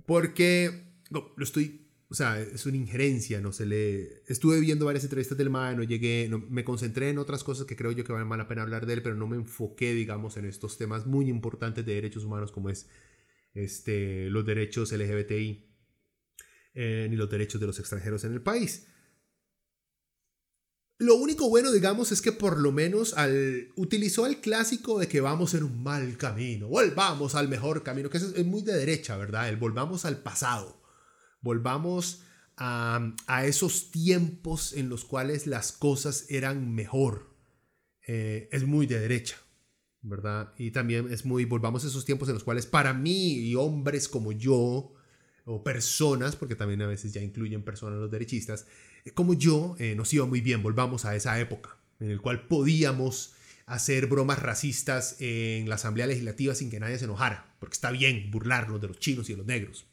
[0.07, 4.23] Porque no, lo estoy, o sea, es una injerencia, no se le...
[4.27, 7.75] Estuve viendo varias entrevistas del MAE, no llegué, no, me concentré en otras cosas que
[7.75, 10.45] creo yo que vale la pena hablar de él, pero no me enfoqué, digamos, en
[10.45, 12.89] estos temas muy importantes de derechos humanos como es
[13.55, 15.71] este, los derechos LGBTI
[16.75, 18.89] eh, ni los derechos de los extranjeros en el país.
[20.99, 25.21] Lo único bueno, digamos, es que por lo menos al, utilizó el clásico de que
[25.21, 29.49] vamos en un mal camino, volvamos al mejor camino, que es, muy de derecha, ¿verdad?
[29.49, 30.81] El volvamos al pasado,
[31.41, 32.23] volvamos
[32.57, 33.13] a,
[33.45, 37.35] esos tiempos en los cuales las cosas eran mejor.
[38.07, 39.37] Eh, es muy de derecha,
[40.01, 40.55] ¿verdad?
[40.59, 44.09] Y también es muy, volvamos a esos tiempos en los cuales para mí y hombres
[44.09, 44.94] como yo,
[45.45, 48.67] o personas, porque también a veces ya incluyen personas los derechistas,
[49.13, 50.63] como yo, eh, nos iba muy bien.
[50.63, 53.35] Volvamos a esa época en el cual podíamos
[53.67, 58.31] hacer bromas racistas en la Asamblea Legislativa sin que nadie se enojara, porque está bien
[58.31, 59.87] burlarnos de los chinos y de los negros.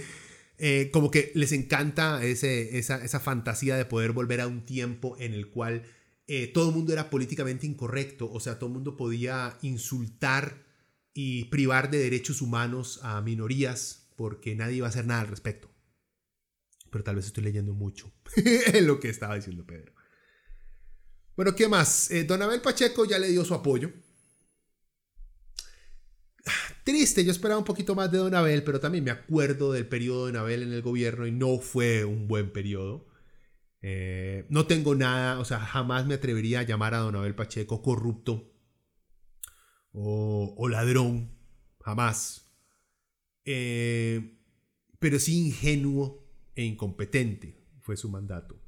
[0.60, 5.34] Eh, como que les encanta ese, esa, fantasía de poder volver a un tiempo en
[5.34, 5.84] el cual
[6.26, 10.66] eh, todo el mundo era políticamente incorrecto, o sea, todo el mundo podía insultar
[11.20, 15.68] y privar de derechos humanos a minorías porque nadie iba a hacer nada al respecto
[16.90, 19.94] pero tal vez estoy leyendo mucho en lo que estaba diciendo Pedro.
[21.36, 22.10] Bueno, ¿qué más?
[22.12, 23.92] Eh, Don Abel Pacheco ya le dio su apoyo.
[26.84, 30.26] Triste, yo esperaba un poquito más de Don Abel, pero también me acuerdo del periodo
[30.26, 33.08] de Don Abel en el gobierno y no fue un buen periodo.
[33.82, 37.82] Eh, no tengo nada, o sea, jamás me atrevería a llamar a Don Abel Pacheco
[37.82, 38.57] corrupto
[39.92, 41.32] o, ladrón,
[41.82, 42.52] jamás.
[43.46, 44.38] Eh,
[45.00, 48.60] pero sí ingenuo e incompetente fue su mandato.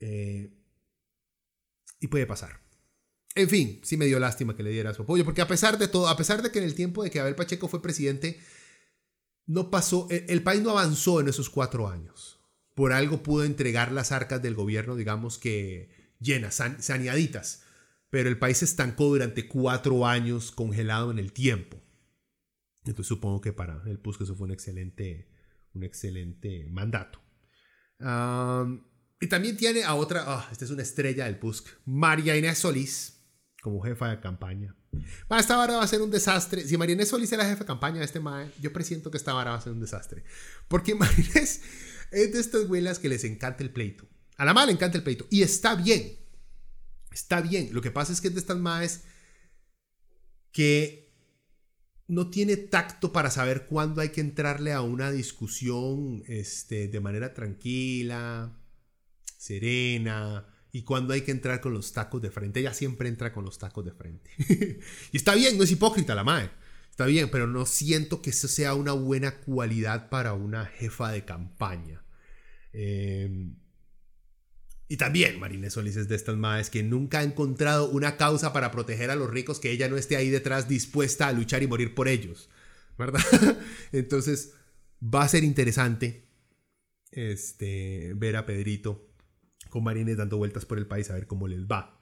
[0.00, 0.52] Eh,
[2.00, 2.60] y puede pasar.
[3.34, 5.88] En fin, sí me dio lástima que le diera su apoyo, porque a pesar de
[5.88, 8.40] todo, a pesar de que en el tiempo de que Abel Pacheco fue presidente,
[9.46, 12.40] no pasó, el, país no avanzó en esos cuatro años.
[12.74, 17.62] Por algo pudo entregar las arcas del gobierno, digamos que llenas, saneaditas,
[18.16, 21.76] pero el país estancó durante cuatro años congelado en el tiempo.
[22.86, 25.28] Entonces supongo que para el PUS eso fue un excelente,
[25.74, 27.20] un excelente mandato.
[29.20, 33.22] y también tiene a otra, ah, esta es una estrella del PUSC, María Inés Solís,
[33.60, 34.74] como jefa de campaña.
[35.38, 36.66] esta vara va a ser un desastre.
[36.66, 39.34] Si María Inés Solís era jefa de campaña de este MAE, yo presiento que esta
[39.34, 40.24] vara va a ser un desastre.
[40.68, 41.60] Porque María Inés
[42.12, 44.08] es de estas güelas que les encanta el pleito.
[44.38, 45.26] A la MAE le encanta el pleito.
[45.28, 46.25] Y está bien.
[47.16, 47.70] Está bien.
[47.72, 49.04] Lo que pasa es que es de estas MAEs
[50.52, 51.14] que
[52.08, 57.32] no tiene tacto para saber cuándo hay que entrarle a una discusión este, de manera
[57.32, 58.60] tranquila,
[59.38, 62.60] serena, y cuándo hay que entrar con los tacos de frente.
[62.60, 64.30] Ella siempre entra con los tacos de frente.
[65.10, 66.50] y está bien, no es hipócrita la madre.
[66.90, 71.24] Está bien, pero no siento que eso sea una buena cualidad para una jefa de
[71.24, 72.04] campaña.
[72.74, 73.54] Eh,
[74.88, 78.70] y también Marina Solís es de estas madres que nunca ha encontrado una causa para
[78.70, 81.94] proteger a los ricos que ella no esté ahí detrás dispuesta a luchar y morir
[81.94, 82.48] por ellos.
[82.96, 83.20] ¿Verdad?
[83.92, 84.52] Entonces
[85.02, 86.28] va a ser interesante
[87.10, 89.10] este, ver a Pedrito
[89.70, 92.00] con Marines dando vueltas por el país a ver cómo les va.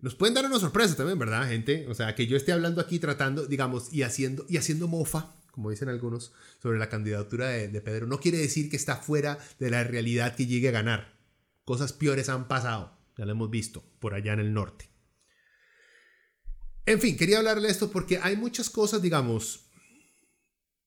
[0.00, 1.86] Nos pueden dar una sorpresa también, ¿verdad, gente?
[1.88, 5.70] O sea, que yo esté hablando aquí tratando, digamos, y haciendo, y haciendo mofa, como
[5.70, 9.70] dicen algunos, sobre la candidatura de, de Pedro, no quiere decir que está fuera de
[9.70, 11.19] la realidad que llegue a ganar.
[11.70, 14.90] Cosas peores han pasado, ya lo hemos visto, por allá en el norte.
[16.84, 19.70] En fin, quería hablarle de esto porque hay muchas cosas, digamos,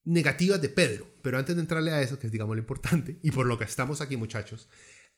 [0.04, 3.32] negativas de Pedro, pero antes de entrarle a eso, que es, digamos, lo importante, y
[3.32, 4.68] por lo que estamos aquí, muchachos,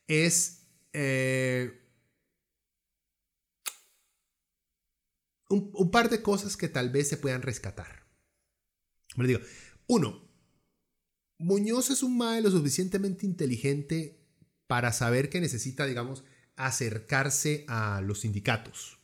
[0.06, 1.84] es eh,
[5.48, 8.06] un, par de cosas que tal vez se puedan rescatar.
[9.16, 9.40] Me digo,
[9.88, 10.30] uno,
[11.38, 14.25] Muñoz es un mae lo suficientemente inteligente
[14.66, 16.24] para saber que necesita, digamos,
[16.56, 18.98] acercarse a los sindicatos,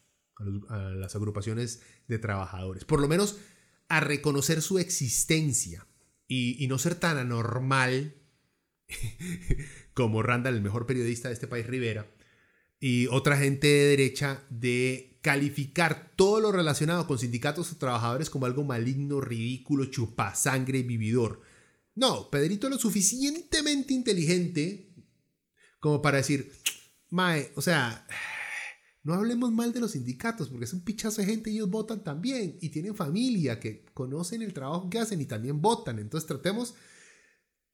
[0.69, 3.37] a, las agrupaciones de trabajadores, por lo menos
[3.89, 5.87] a reconocer su existencia
[6.27, 8.15] y, no ser tan anormal
[9.95, 12.11] como Randall, el mejor periodista de este país, Rivera,
[12.81, 18.47] y otra gente de derecha de calificar todo lo relacionado con sindicatos o trabajadores como
[18.47, 21.43] algo maligno, ridículo, chupasangre y vividor.
[21.95, 24.92] No, Pedrito es lo suficientemente inteligente
[25.83, 26.53] como para decir,
[27.11, 28.07] Mae, o sea,
[29.03, 32.57] no hablemos mal de los sindicatos, porque es un pichazo de gente, ellos votan también
[32.61, 35.99] y tienen familia que conocen el trabajo que hacen y también votan.
[35.99, 36.75] Entonces tratemos,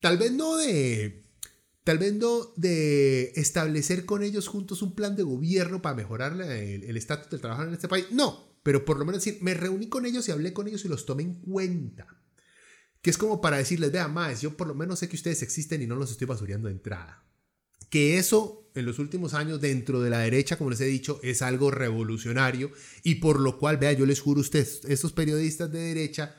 [0.00, 1.26] tal vez no de,
[1.84, 6.96] tal vez no de establecer con ellos juntos un plan de gobierno para mejorar el
[6.96, 8.06] estatus del trabajador en este país.
[8.10, 10.88] No, pero por lo menos decir, me reuní con ellos y hablé con ellos y
[10.88, 12.06] los tomé en cuenta.
[13.02, 15.82] Que es como para decirles, vea, más, yo por lo menos sé que ustedes existen
[15.82, 17.27] y no los estoy basureando de entrada
[17.90, 21.42] que eso en los últimos años dentro de la derecha, como les he dicho, es
[21.42, 22.70] algo revolucionario
[23.02, 26.34] y por lo cual, vea, yo les juro a ustedes, estos periodistas de derecha,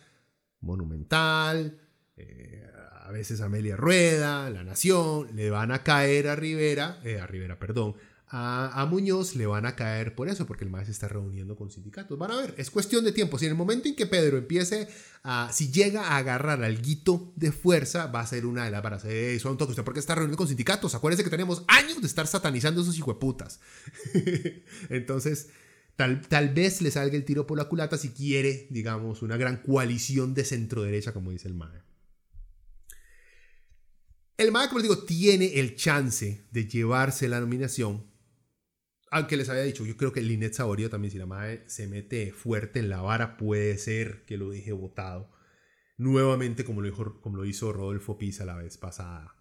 [0.62, 1.80] Monumental,
[2.18, 2.66] eh,
[3.02, 7.58] a veces Amelia Rueda, La Nación, le van a caer a Rivera, eh, a Rivera,
[7.58, 7.96] perdón,
[8.32, 11.72] a, Muñoz le van a caer por eso, porque el MAE se está reuniendo con
[11.72, 12.18] sindicatos.
[12.18, 13.40] Van a ver, es cuestión de tiempo.
[13.40, 14.88] Si en el momento en que Pedro empiece
[15.24, 18.84] a, si llega a agarrar al guito de fuerza, va a ser una de las
[18.84, 20.94] para hacer son toque usted porque está reuniendo con sindicatos.
[20.94, 23.62] Acuérdense que tenemos años de estar satanizando a esos hijueputas.
[24.90, 25.50] Entonces,
[25.96, 29.58] tal, tal vez le salga el tiro por la culata si quiere, digamos, una gran
[29.58, 31.82] coalición de centro derecha, como dice el MAE.
[34.38, 38.09] El MAE, como les digo, tiene el chance de llevarse la nominación
[39.12, 42.32] aunque les había dicho, yo creo que Linet Saborío también, si la madre se mete
[42.32, 45.32] fuerte en la vara, puede ser que lo dije votado
[46.00, 49.36] nuevamente como lo, como lo hizo Rodolfo Pisa la vez pasada.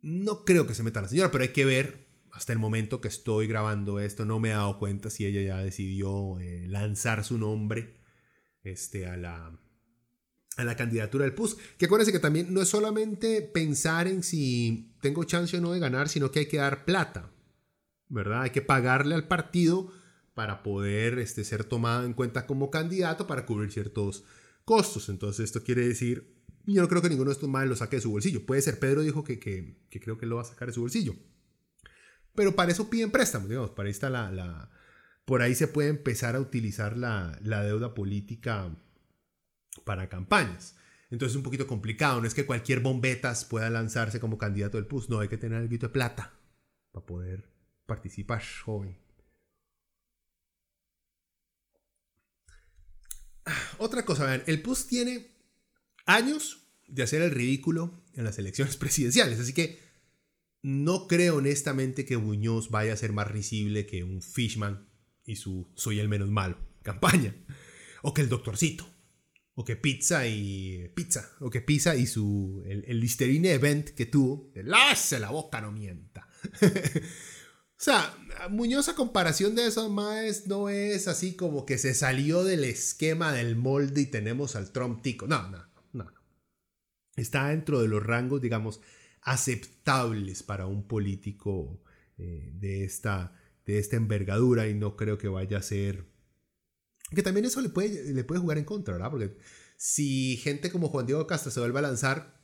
[0.00, 2.08] No creo que se meta la señora, pero hay que ver.
[2.32, 5.58] Hasta el momento que estoy grabando esto, no me he dado cuenta si ella ya
[5.58, 8.00] decidió eh, lanzar su nombre
[8.62, 9.58] este, a, la,
[10.56, 11.56] a la candidatura del PUS.
[11.78, 15.80] Que acuérdense que también no es solamente pensar en si tengo chance o no de
[15.80, 17.32] ganar, sino que hay que dar plata.
[18.08, 18.42] ¿Verdad?
[18.42, 19.92] Hay que pagarle al partido
[20.34, 24.24] para poder este, ser tomado en cuenta como candidato para cubrir ciertos
[24.64, 25.08] costos.
[25.08, 26.32] Entonces esto quiere decir,
[26.64, 28.46] yo no creo que ninguno de estos males lo saque de su bolsillo.
[28.46, 31.16] Puede ser, Pedro dijo que, que, creo que lo va a sacar de su bolsillo.
[32.34, 34.70] Pero para eso piden préstamos, digamos, para ahí está la, la
[35.24, 38.70] por ahí se puede empezar a utilizar la, la deuda política
[39.84, 40.76] para campañas.
[41.10, 44.86] Entonces es un poquito complicado, no es que cualquier bombetas pueda lanzarse como candidato del
[44.86, 46.34] PUS, no, hay que tener algo de plata
[46.92, 47.47] para poder
[47.88, 48.96] participar, joven.
[53.78, 55.26] Otra cosa, vean, el PUS tiene
[56.06, 59.80] años de hacer el ridículo en las elecciones presidenciales, así que
[60.62, 64.88] no creo honestamente que Muñoz vaya a ser más risible que un Fishman
[65.24, 67.34] y su Soy el menos malo campaña,
[68.02, 68.88] o que el Doctorcito,
[69.54, 74.06] o que Pizza y Pizza, o que Pizza y su el, el Listerine Event que
[74.06, 76.28] tuvo, de la boca no mienta.
[77.78, 78.12] O sea,
[78.50, 83.32] Muñoz a comparación de esos más no es así como que se salió del esquema
[83.32, 85.28] del molde y tenemos al Trump tico.
[85.28, 86.12] No, no, no.
[87.14, 88.80] Está dentro de los rangos, digamos,
[89.22, 91.80] aceptables para un político
[92.16, 96.04] eh, de, esta, de esta envergadura y no creo que vaya a ser...
[97.14, 99.10] Que también eso le puede, le puede jugar en contra, ¿verdad?
[99.12, 99.36] Porque
[99.76, 102.42] si gente como Juan Diego Castro se vuelve a lanzar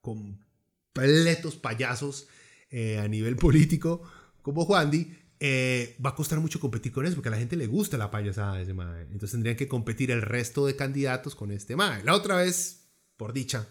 [0.00, 2.28] completos payasos
[2.70, 4.02] eh, a nivel político,
[4.46, 4.92] como Juan
[5.40, 8.12] eh, va a costar mucho competir con eso porque a la gente le gusta la
[8.12, 9.02] payasada de ese mae.
[9.02, 12.04] Entonces tendrían que competir el resto de candidatos con este mae.
[12.04, 13.66] La otra vez, por dicha,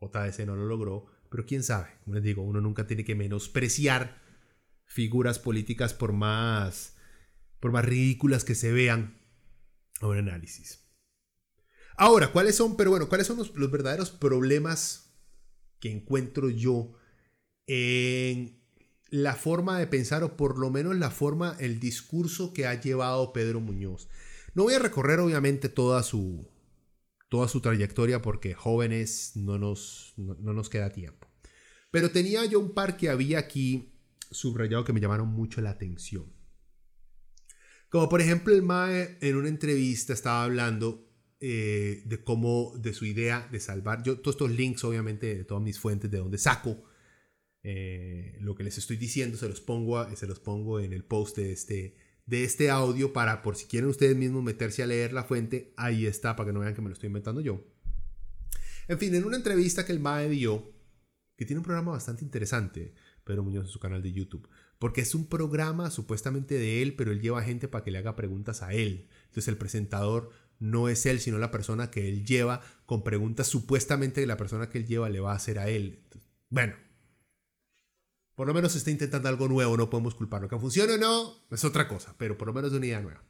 [0.00, 1.90] JDC no lo logró, pero quién sabe.
[2.02, 4.20] Como les digo, uno nunca tiene que menospreciar
[4.86, 6.96] figuras políticas por más,
[7.60, 9.22] por más ridículas que se vean
[10.00, 10.84] a un análisis.
[11.96, 15.16] Ahora, ¿cuáles son, pero bueno, cuáles son los, los verdaderos problemas
[15.78, 16.94] que encuentro yo
[17.68, 18.65] en
[19.10, 23.32] la forma de pensar o por lo menos la forma, el discurso que ha llevado
[23.32, 24.08] Pedro Muñoz.
[24.54, 26.48] No voy a recorrer obviamente toda su,
[27.28, 31.28] toda su trayectoria porque jóvenes no nos, no, nos queda tiempo.
[31.90, 33.92] Pero tenía yo un par que había aquí
[34.30, 36.32] subrayado que me llamaron mucho la atención.
[37.88, 43.04] Como por ejemplo el Mae en una entrevista estaba hablando eh, de cómo, de su
[43.04, 46.82] idea de salvar, yo todos estos links obviamente de todas mis fuentes de donde saco
[47.68, 51.36] eh, lo que les estoy diciendo se los, pongo se los pongo en el post
[51.36, 55.24] de este, de este audio para por si quieren ustedes mismos meterse a leer la
[55.24, 57.66] fuente, ahí está para que no vean que me lo estoy inventando yo.
[58.86, 60.72] En fin, en una entrevista que el MAE dio,
[61.34, 62.94] que tiene un programa bastante interesante,
[63.24, 64.48] Pedro Muñoz en su canal de YouTube,
[64.78, 68.14] porque es un programa supuestamente de él, pero él lleva gente para que le haga
[68.14, 69.08] preguntas a él.
[69.24, 74.20] Entonces el presentador no es él, sino la persona que él lleva, con preguntas supuestamente
[74.20, 76.04] que la persona que él lleva le va a hacer a él.
[76.48, 76.74] Bueno,
[78.36, 80.48] por lo menos está intentando algo nuevo, no podemos culparlo.
[80.48, 83.24] Que funcione o no, es otra cosa, pero por lo menos de una idea nueva.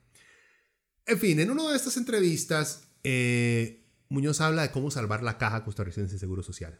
[1.07, 5.65] En fin, en una de estas entrevistas, eh, Muñoz habla de cómo salvar la caja
[5.65, 6.79] costarricense de Seguro Social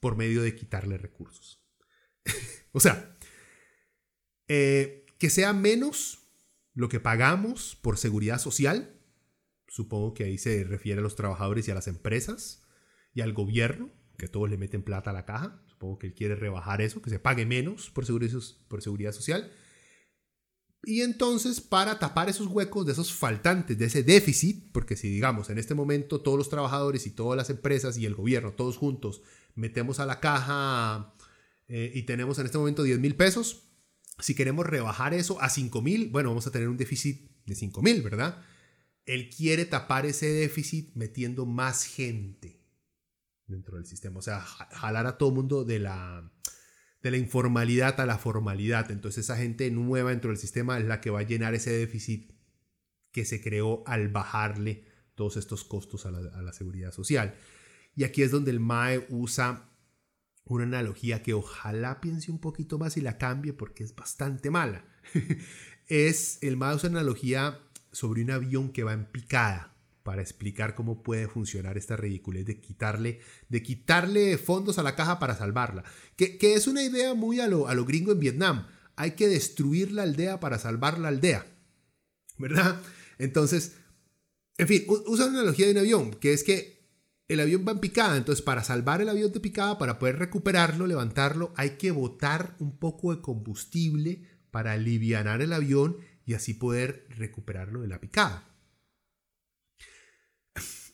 [0.00, 1.62] por medio de quitarle recursos.
[2.72, 3.14] o sea,
[4.48, 6.20] eh, que sea menos
[6.72, 8.96] lo que pagamos por seguridad social
[9.70, 12.64] Supongo que ahí se refiere a los trabajadores y a las empresas
[13.14, 13.88] y al gobierno,
[14.18, 15.62] que todos le meten plata a la caja.
[15.80, 19.50] Supongo que él quiere rebajar eso, que se pague menos por seguridad, social.
[20.84, 25.48] Y entonces, para tapar esos huecos de esos faltantes, de ese déficit, porque si digamos
[25.48, 29.22] en este momento todos los trabajadores y todas las empresas y el gobierno, todos juntos,
[29.54, 31.14] metemos a la caja
[31.66, 33.70] eh, y tenemos en este momento 10 mil pesos,
[34.18, 37.80] si queremos rebajar eso a 5 mil, bueno, vamos a tener un déficit de 5
[37.80, 38.42] mil, ¿verdad?
[39.06, 42.59] Él quiere tapar ese déficit metiendo más gente
[43.50, 44.18] dentro del sistema.
[44.18, 46.30] O sea, jalar a todo mundo de la,
[47.02, 48.90] de la informalidad a la formalidad.
[48.90, 52.32] Entonces esa gente nueva dentro del sistema es la que va a llenar ese déficit
[53.12, 54.84] que se creó al bajarle
[55.14, 57.34] todos estos costos a la, a la seguridad social.
[57.94, 59.68] Y aquí es donde el MAE usa
[60.44, 64.84] una analogía que ojalá piense un poquito más y la cambie porque es bastante mala.
[65.88, 67.60] es el MAE usa una analogía
[67.92, 69.69] sobre un avión que va en picada
[70.02, 75.18] para explicar cómo puede funcionar esta ridiculez de quitarle, de quitarle fondos a la caja
[75.18, 75.84] para salvarla.
[76.16, 78.66] Que, es una idea muy a lo, a lo gringo en Vietnam.
[78.96, 81.46] Hay que destruir la aldea para salvar la aldea.
[82.38, 82.80] ¿Verdad?
[83.18, 83.76] Entonces,
[84.56, 86.80] en fin, usa una analogía de un avión, que es que
[87.28, 88.16] el avión va en picada.
[88.16, 92.78] Entonces, para salvar el avión de picada, para poder recuperarlo, levantarlo, hay que botar un
[92.78, 98.49] poco de combustible para aliviar el avión y así poder recuperarlo de la picada.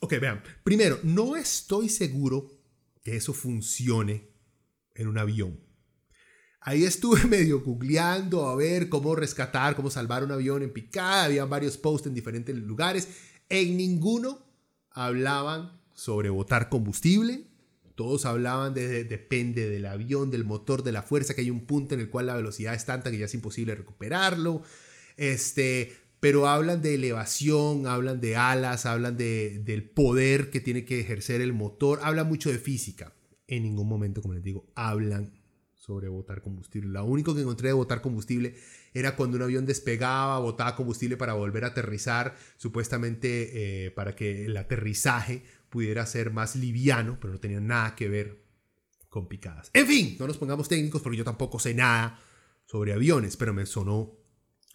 [0.00, 0.42] Ok, vean.
[0.62, 2.50] Primero, no estoy seguro
[3.02, 4.30] que eso funcione
[4.94, 5.60] en un avión.
[6.60, 11.24] Ahí estuve medio googleando a ver cómo rescatar, cómo salvar un avión en picada.
[11.24, 13.08] Había varios posts en diferentes lugares.
[13.48, 14.44] En ninguno
[14.90, 17.46] hablaban sobre botar combustible.
[17.94, 21.94] Todos hablaban de, depende del avión, del motor, de la fuerza, que hay un punto
[21.94, 24.62] en el cual la velocidad es tanta que ya es imposible recuperarlo.
[25.16, 25.96] Este,
[26.26, 31.40] pero hablan de elevación, hablan de alas, hablan de, del poder que tiene que ejercer
[31.40, 33.12] el motor, hablan mucho de física.
[33.46, 35.38] En ningún momento, como les digo, hablan
[35.76, 36.88] sobre botar combustible.
[36.90, 38.56] Lo único que encontré de botar combustible
[38.92, 44.46] era cuando un avión despegaba, botaba combustible para volver a aterrizar, supuestamente eh, para que
[44.46, 48.42] el aterrizaje pudiera ser más liviano, pero no tenía nada que ver
[49.10, 49.70] con picadas.
[49.74, 52.18] En fin, no nos pongamos técnicos porque yo tampoco sé nada
[52.64, 54.15] sobre aviones, pero me sonó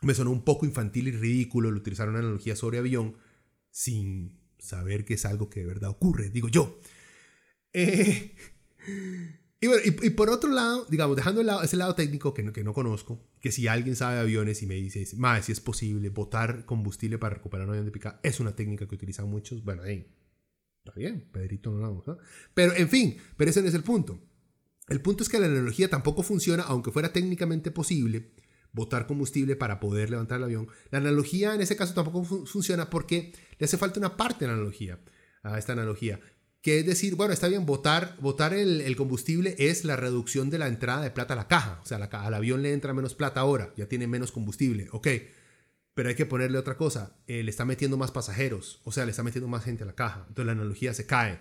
[0.02, 3.16] me sonó un poco infantil y ridículo el utilizar una analogía sobre avión
[3.70, 6.80] sin saber que es algo que de verdad ocurre, digo yo.
[7.74, 8.36] Eh,
[9.62, 12.74] y, bueno, y, por otro lado, digamos, dejando ese lado técnico que no, que no
[12.74, 17.18] conozco, que si alguien sabe aviones y me dice, más si es posible botar combustible
[17.18, 20.08] para recuperar un avión de pica, es una técnica que utilizan muchos, bueno, ahí,
[20.84, 22.18] está bien, Pedrito no vamos, ¿no?
[22.54, 24.20] Pero en fin, pero ese no es el punto.
[24.90, 28.34] El punto es que la analogía tampoco funciona, aunque fuera técnicamente posible,
[28.74, 30.68] botar combustible para poder levantar el avión.
[30.90, 34.54] La analogía en ese caso tampoco funciona porque le hace falta una parte de la
[34.54, 35.00] analogía
[35.44, 36.20] a esta analogía.
[36.62, 38.18] Que es decir, bueno, está bien, botar,
[38.54, 41.80] el, combustible es la reducción de la entrada de plata a la caja.
[41.82, 44.88] O sea, al avión le entra menos plata ahora, ya tiene menos combustible.
[44.92, 45.08] Ok,
[45.96, 47.18] pero hay que ponerle otra cosa.
[47.26, 49.96] Eh, le está metiendo más pasajeros, o sea, le está metiendo más gente a la
[49.96, 50.26] caja.
[50.28, 51.40] Entonces la analogía se cae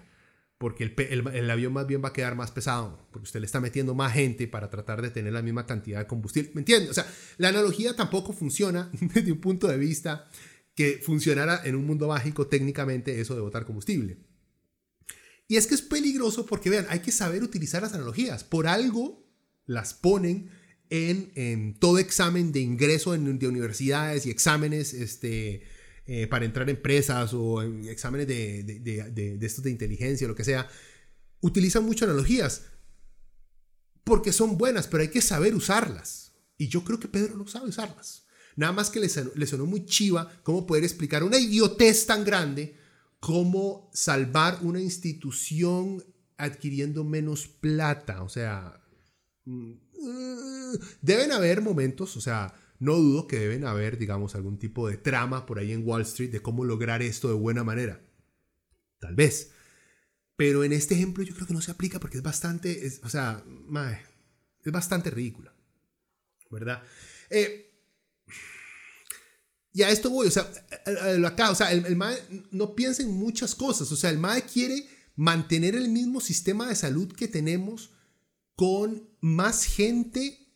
[0.60, 3.94] porque el, avión más bien va a quedar más pesado, porque usted le está metiendo
[3.94, 6.50] más gente para tratar de tener la misma cantidad de combustible.
[6.52, 6.90] ¿Me entiende?
[6.90, 10.28] O sea, la analogía tampoco funciona desde un punto de vista
[10.74, 14.18] que funcionara en un mundo mágico técnicamente eso de botar combustible.
[15.48, 18.44] Y es que es peligroso porque, vean, hay que saber utilizar las analogías.
[18.44, 19.26] Por algo
[19.64, 20.50] las ponen
[20.90, 25.62] en, en todo examen de ingreso en, de universidades y exámenes este,
[26.12, 30.42] eh, para entrar en empresas o en exámenes de, de, estos de inteligencia lo que
[30.42, 30.68] sea,
[31.40, 32.62] utilizan mucho analogías
[34.02, 36.32] porque son buenas, pero hay que saber usarlas.
[36.58, 38.26] Y yo creo que Pedro no sabe usarlas.
[38.56, 42.74] Nada más que le sonó, muy chiva cómo poder explicar una idiotez tan grande
[43.20, 46.04] como salvar una institución
[46.36, 48.24] adquiriendo menos plata.
[48.24, 48.82] O sea,
[49.44, 49.74] mm,
[51.02, 55.46] deben haber momentos, o sea, no dudo que deben haber, digamos, algún tipo de trama
[55.46, 58.02] por ahí en Wall Street de cómo lograr esto de buena manera.
[58.98, 59.52] Tal vez.
[60.34, 63.44] Pero en este ejemplo yo creo que no se aplica porque es bastante, o sea,
[64.64, 65.54] es bastante ridícula.
[66.50, 66.82] ¿Verdad?
[67.28, 67.70] Eh,
[69.72, 70.50] Y a esto voy, o sea,
[71.26, 72.18] acá, o sea, el, MAE
[72.50, 76.74] no piensa en muchas cosas, o sea, el MAE quiere mantener el mismo sistema de
[76.74, 77.92] salud que tenemos
[78.56, 80.48] con más gente,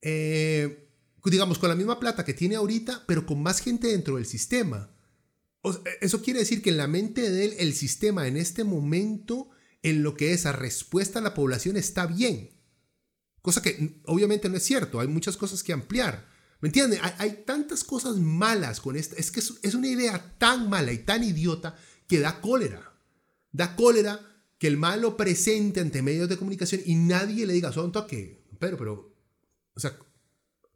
[0.00, 0.89] eh,
[1.24, 4.90] digamos, con la misma plata que tiene ahorita, pero con más gente dentro del sistema.
[6.00, 9.50] eso quiere decir que en la mente de él, el sistema en este momento,
[9.82, 12.50] en lo que es a respuesta a la población, está bien.
[13.42, 16.28] Cosa que obviamente no es cierto, hay muchas cosas que ampliar.
[16.60, 17.00] ¿Me entiendes?
[17.18, 19.16] Hay, tantas cosas malas con esto.
[19.16, 22.92] Es que es, una idea tan mala y tan idiota que da cólera.
[23.50, 24.20] Da cólera
[24.58, 28.76] que el malo presente ante medios de comunicación y nadie le diga, son toque, pero,
[28.76, 29.16] pero,
[29.74, 29.98] o sea,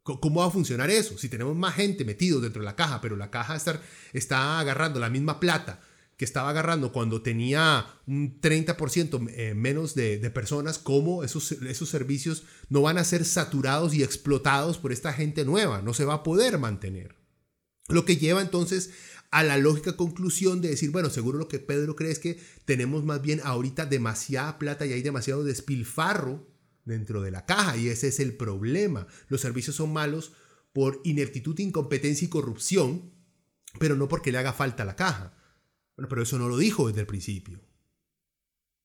[0.05, 1.19] ¿cómo va a funcionar eso?
[1.19, 3.81] Si tenemos más gente metido dentro de la caja, pero la caja está,
[4.13, 5.81] está agarrando la misma plata
[6.17, 12.45] que estaba agarrando cuando tenía un 30% eh, menos de, personas, cómo esos, esos servicios
[12.69, 16.23] no van a ser saturados y explotados por esta gente nueva, no se va a
[16.23, 17.17] poder mantener.
[17.89, 18.91] Lo que lleva entonces
[19.31, 23.05] a la lógica conclusión de decir, bueno, seguro lo que Pedro cree es que tenemos
[23.05, 26.47] más bien ahorita demasiada plata y hay demasiado despilfarro
[26.85, 29.07] dentro de la caja y ese es el problema.
[29.29, 30.33] Los servicios son malos
[30.73, 33.13] por ineptitud, incompetencia y corrupción,
[33.79, 35.35] pero no porque le haga falta la caja.
[35.97, 37.61] Bueno, pero eso no lo dijo desde el principio.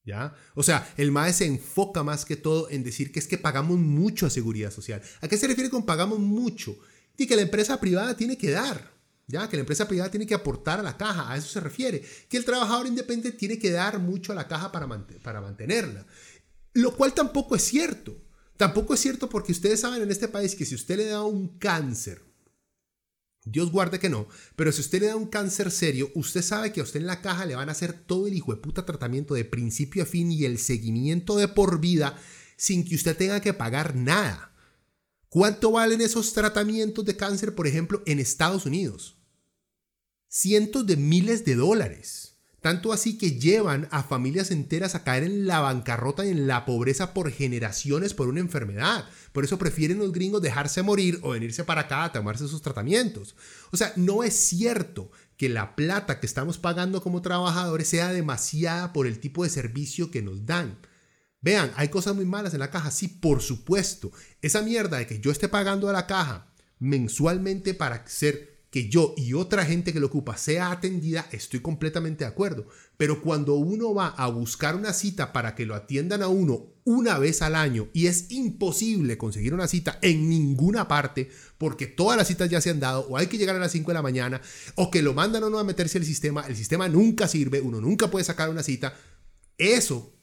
[0.05, 0.33] ¿Ya?
[0.55, 3.77] O sea, el MAE se enfoca más que todo en decir que es que pagamos
[3.77, 5.01] mucho a seguridad social.
[5.21, 6.77] ¿A qué se refiere con pagamos mucho?
[7.17, 8.91] Y que la empresa privada tiene que dar.
[9.27, 9.47] ¿Ya?
[9.47, 12.03] Que la empresa privada tiene que aportar a la caja, a eso se refiere.
[12.27, 14.87] Que el trabajador independiente tiene que dar mucho a la caja para,
[15.21, 16.05] para mantenerla.
[16.74, 18.22] Lo cual tampoco es cierto.
[18.57, 21.57] Tampoco es cierto porque ustedes saben en este país que si usted le da un
[21.57, 22.30] cáncer
[23.45, 26.82] Dios guarde que no, pero si usted le da un cáncer serio, usted sabe que
[26.82, 29.34] a usted en la caja le van a hacer todo el hijo de puta tratamiento
[29.34, 32.20] de principio a fin y el seguimiento de por vida
[32.57, 34.53] sin que usted tenga que pagar nada.
[35.30, 39.17] ¿Cuánto valen esos tratamientos de cáncer, por ejemplo, en Estados Unidos?
[40.28, 42.28] Cientos de miles de dólares.
[42.62, 46.66] Tanto así que llevan a familias enteras a caer en la bancarrota y en la
[46.66, 49.05] pobreza por generaciones por una enfermedad.
[49.32, 53.36] Por eso prefieren los gringos dejarse morir o venirse para acá a tomarse sus tratamientos.
[53.72, 58.91] O sea, no es cierto que la plata que estamos pagando como trabajadores sea demasiada
[58.91, 60.78] por el tipo de servicio que nos dan.
[61.41, 64.12] Vean, hay cosas muy malas en la caja, sí, por supuesto.
[64.41, 69.15] Esa mierda de que yo esté pagando a la caja mensualmente para ser que yo
[69.17, 72.67] y otra gente que lo ocupa sea atendida, estoy completamente de acuerdo.
[72.97, 77.17] Pero cuando uno va a buscar una cita para que lo atiendan a uno una
[77.17, 82.28] vez al año y es imposible conseguir una cita en ninguna parte porque todas las
[82.28, 84.41] citas ya se han dado o hay que llegar a las 5 de la mañana
[84.76, 87.80] o que lo mandan a uno a meterse al sistema, el sistema nunca sirve, uno
[87.80, 88.95] nunca puede sacar una cita,
[89.57, 90.15] eso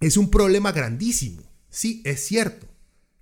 [0.00, 1.42] es un problema grandísimo.
[1.70, 2.73] Sí, es cierto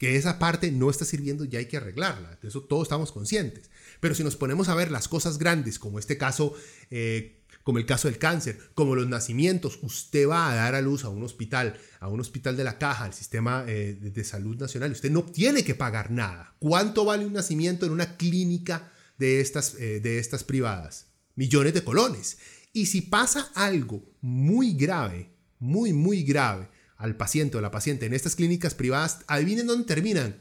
[0.02, 2.36] que esa parte no está sirviendo y hay que arreglarla.
[2.42, 3.70] De eso todos estamos conscientes.
[4.00, 6.54] Pero si nos ponemos a ver las cosas grandes, como este caso,
[6.90, 11.04] eh, como el caso del cáncer, como los nacimientos, usted va a dar a luz
[11.04, 14.90] a un hospital, a un hospital de la caja, al sistema eh, de, salud nacional,
[14.90, 16.56] usted no tiene que pagar nada.
[16.58, 21.12] ¿Cuánto vale un nacimiento en una clínica de estas, eh, de estas privadas?
[21.36, 22.38] Millones de colones.
[22.72, 25.30] Y si pasa algo muy grave,
[25.60, 26.66] muy, muy grave
[27.02, 30.36] al paciente o la paciente en estas clínicas privadas, adivinen dónde terminan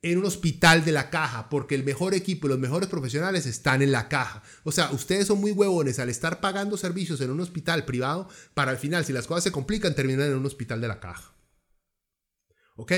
[0.00, 3.90] en un hospital de la caja, porque el mejor equipo los mejores profesionales están en
[3.90, 4.42] la caja.
[4.62, 8.70] O sea, ustedes son muy huevones al estar pagando servicios en un hospital privado para
[8.70, 11.34] al final, si las cosas se complican, terminar en un hospital de la caja.
[12.76, 12.92] ¿Ok?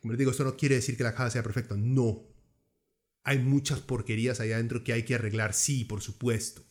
[0.00, 1.74] Como les digo, esto no quiere decir que la caja sea perfecta.
[1.76, 2.22] No.
[3.24, 6.62] Hay muchas porquerías ahí adentro que hay que arreglar, sí, por supuesto.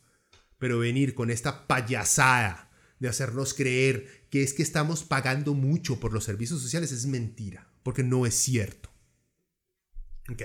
[0.57, 2.71] Pero venir con esta payasada
[3.03, 7.69] de hacernos creer que es que estamos pagando mucho por los servicios sociales es mentira,
[7.83, 8.89] porque no es cierto.
[10.31, 10.43] Ok.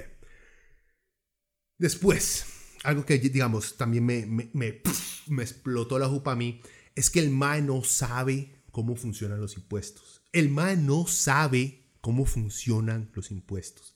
[1.79, 2.47] Después,
[2.83, 4.83] algo que digamos también me, me,
[5.41, 6.61] explotó la jupa a mí,
[6.97, 10.23] es que el MAE no sabe cómo funcionan los impuestos.
[10.33, 13.95] El MAE no sabe cómo funcionan los impuestos.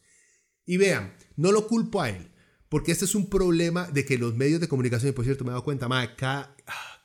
[0.64, 2.30] Y vean, no lo culpo a él,
[2.68, 5.48] porque este es un problema de que los medios de comunicación, y por cierto me
[5.48, 6.54] he dado cuenta, MAE, cada,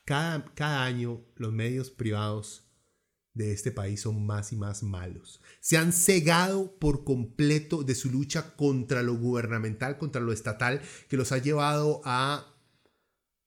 [0.08, 2.64] cada, cada año los medios privados
[3.34, 5.42] de este país son más y más malos.
[5.60, 10.80] Se han cegado por completo de su lucha contra lo gubernamental, contra lo estatal,
[11.10, 12.56] que los ha llevado a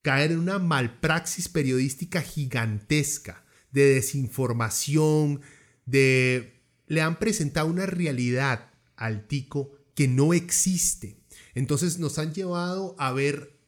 [0.02, 5.40] caer en una malpraxis periodística gigantesca, de desinformación,
[5.84, 6.62] de...
[6.86, 11.24] Le han presentado una realidad al tico que no existe.
[11.54, 13.58] Entonces nos han llevado a ver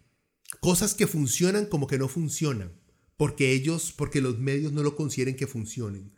[0.61, 2.84] cosas que funcionan como que no funcionan
[3.17, 6.13] porque ellos, porque los medios no lo consideren que funcionen.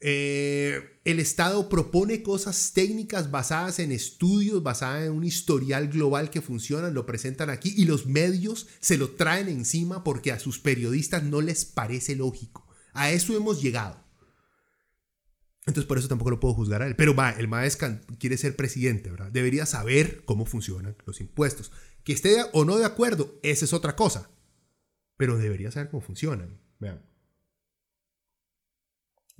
[0.00, 6.40] Eh, el Estado propone cosas técnicas basadas en estudios, basadas en un historial global que
[6.40, 11.24] funcionan, lo presentan aquí y los medios se lo traen encima porque a sus periodistas
[11.24, 12.68] no les parece lógico.
[12.92, 14.04] A eso hemos llegado.
[15.66, 16.96] Entonces por eso tampoco lo puedo juzgar a él.
[16.96, 19.32] Pero va, el maestro quiere ser presidente, ¿verdad?
[19.32, 21.72] Debería saber cómo funcionan los impuestos.
[22.04, 24.30] Que esté o no de acuerdo, esa es otra cosa.
[25.18, 26.58] Pero debería saber cómo funcionan.
[26.78, 27.04] Vean.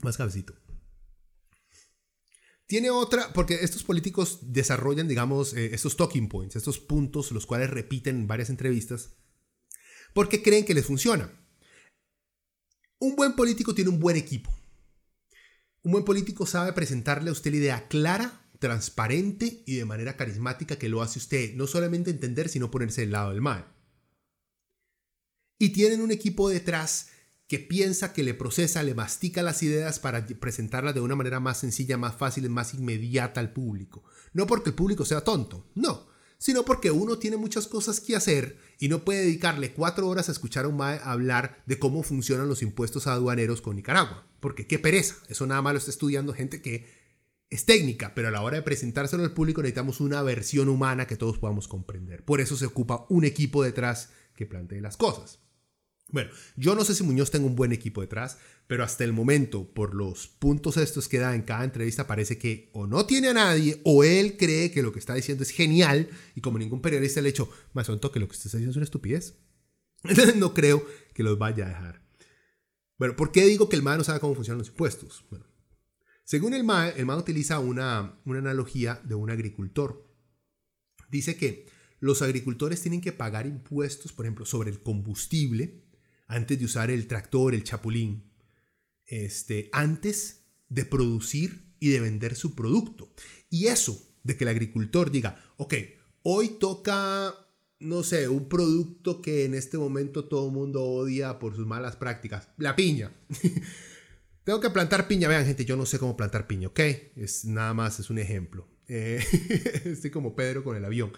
[0.03, 0.55] Más cabecito.
[2.67, 7.71] Tiene otra, porque estos políticos desarrollan, digamos, eh, estos talking points, estos puntos, los cuales
[7.71, 9.17] repiten en varias entrevistas,
[10.13, 11.33] porque creen que les funciona.
[12.99, 14.51] Un buen político tiene un buen equipo.
[15.83, 20.77] Un buen político sabe presentarle a usted la idea clara, transparente y de manera carismática
[20.77, 23.78] que lo hace usted no solamente entender, sino ponerse del lado del mal.
[25.59, 27.09] Y tienen un equipo detrás
[27.49, 31.59] que piensa, que le procesa, le mastica las ideas para presentarlas de una manera más
[31.59, 34.05] sencilla, más fácil, más inmediata al público.
[34.35, 38.59] No porque el público sea tonto, no, sino porque uno tiene muchas cosas que hacer
[38.79, 42.49] y no puede dedicarle cuatro horas a escuchar a un MAE hablar de cómo funcionan
[42.49, 44.27] los impuestos aduaneros con Nicaragua.
[44.41, 46.87] Porque qué pereza, eso nada más lo está estudiando gente que
[47.51, 51.17] es técnica, pero a la hora de presentárselo al público necesitamos una versión humana que
[51.17, 52.25] todos podamos comprender.
[52.25, 55.41] Por eso se ocupa un equipo detrás que plantee las cosas.
[56.11, 59.69] Bueno, yo no sé si Muñoz tenga un buen equipo detrás, pero hasta el momento,
[59.69, 63.35] por los puntos estos que da en cada entrevista, parece que o no tiene a
[63.35, 67.21] nadie, o él cree que lo que está diciendo es genial, y como ningún periodista
[67.21, 69.39] le ha hecho, más tonto que lo que usted está diciendo es una estupidez.
[70.37, 72.03] No creo que los vaya a dejar.
[72.99, 75.25] Bueno, ¿por qué digo que el MAE no sabe cómo funcionan los impuestos?
[75.31, 75.47] Bueno,
[76.25, 80.07] según el MAE, el MAE utiliza una, una analogía de un agricultor.
[81.11, 81.67] Dice que
[82.01, 85.88] los agricultores tienen que pagar impuestos, por ejemplo, sobre el combustible,
[86.29, 88.31] antes de usar el tractor, el chapulín,
[89.07, 93.13] este, antes de producir y de vender su producto.
[93.51, 95.75] Y eso de que el agricultor diga, ok,
[96.23, 97.35] hoy toca,
[97.81, 101.97] no sé, un producto que en este momento todo el mundo odia por sus malas
[101.97, 103.11] prácticas, la piña.
[104.45, 106.81] Tengo que plantar piña, vean gente, yo no sé cómo plantar piña, ok,
[107.17, 108.69] es nada más, es un ejemplo.
[108.87, 109.23] Eh,
[109.85, 111.13] estoy como Pedro con el avión.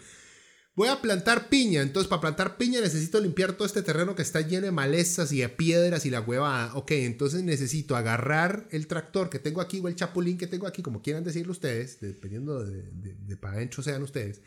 [0.76, 4.40] Voy a plantar piña, entonces para plantar piña necesito limpiar todo este terreno que está
[4.40, 6.72] lleno de malezas y de piedras y la hueva.
[6.74, 10.80] Ok, entonces necesito agarrar el tractor que tengo aquí o el chapulín que tengo aquí,
[10.80, 14.42] como quieran decirlo ustedes, dependiendo de, de, para adentro sean ustedes.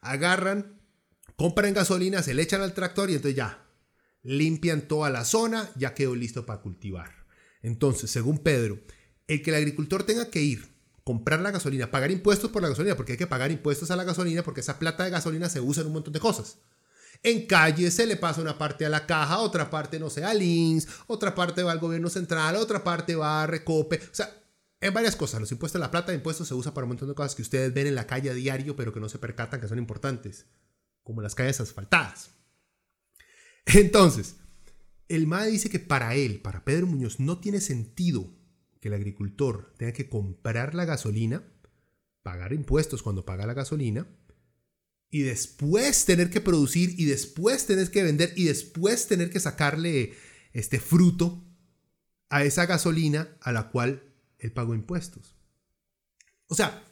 [0.00, 0.80] Agarran,
[1.36, 3.68] compran gasolina, se le echan al tractor y entonces ya,
[4.22, 7.26] limpian toda la zona, ya quedó listo para cultivar.
[7.60, 8.80] Entonces, según Pedro,
[9.26, 10.77] el que el agricultor tenga que ir
[11.08, 14.04] comprar la gasolina, pagar impuestos por la gasolina, porque hay que pagar impuestos a la
[14.04, 16.58] gasolina, porque esa plata de gasolina se usa en un montón de cosas.
[17.22, 20.34] En calle se le pasa una parte a la caja, otra parte, no sé, a
[20.34, 23.96] LINS, otra parte va al gobierno central, otra parte va a Recope.
[23.96, 24.30] O sea,
[24.82, 25.40] en varias cosas.
[25.40, 27.72] Los impuestos, la plata de impuestos se usa para un montón de cosas que ustedes
[27.72, 30.44] ven en la calle a diario, pero que no se percatan que son importantes,
[31.02, 32.32] como las calles asfaltadas.
[33.64, 34.36] Entonces,
[35.08, 38.37] el MAE dice que para él, para Pedro Muñoz, no tiene sentido
[38.80, 41.42] que el agricultor tenga que comprar la gasolina,
[42.22, 44.06] pagar impuestos cuando paga la gasolina,
[45.10, 50.14] y después tener que producir, y después tener que vender, y después tener que sacarle
[50.52, 51.44] este fruto
[52.28, 54.02] a esa gasolina a la cual
[54.38, 55.34] él pagó impuestos.
[56.46, 56.84] O sea,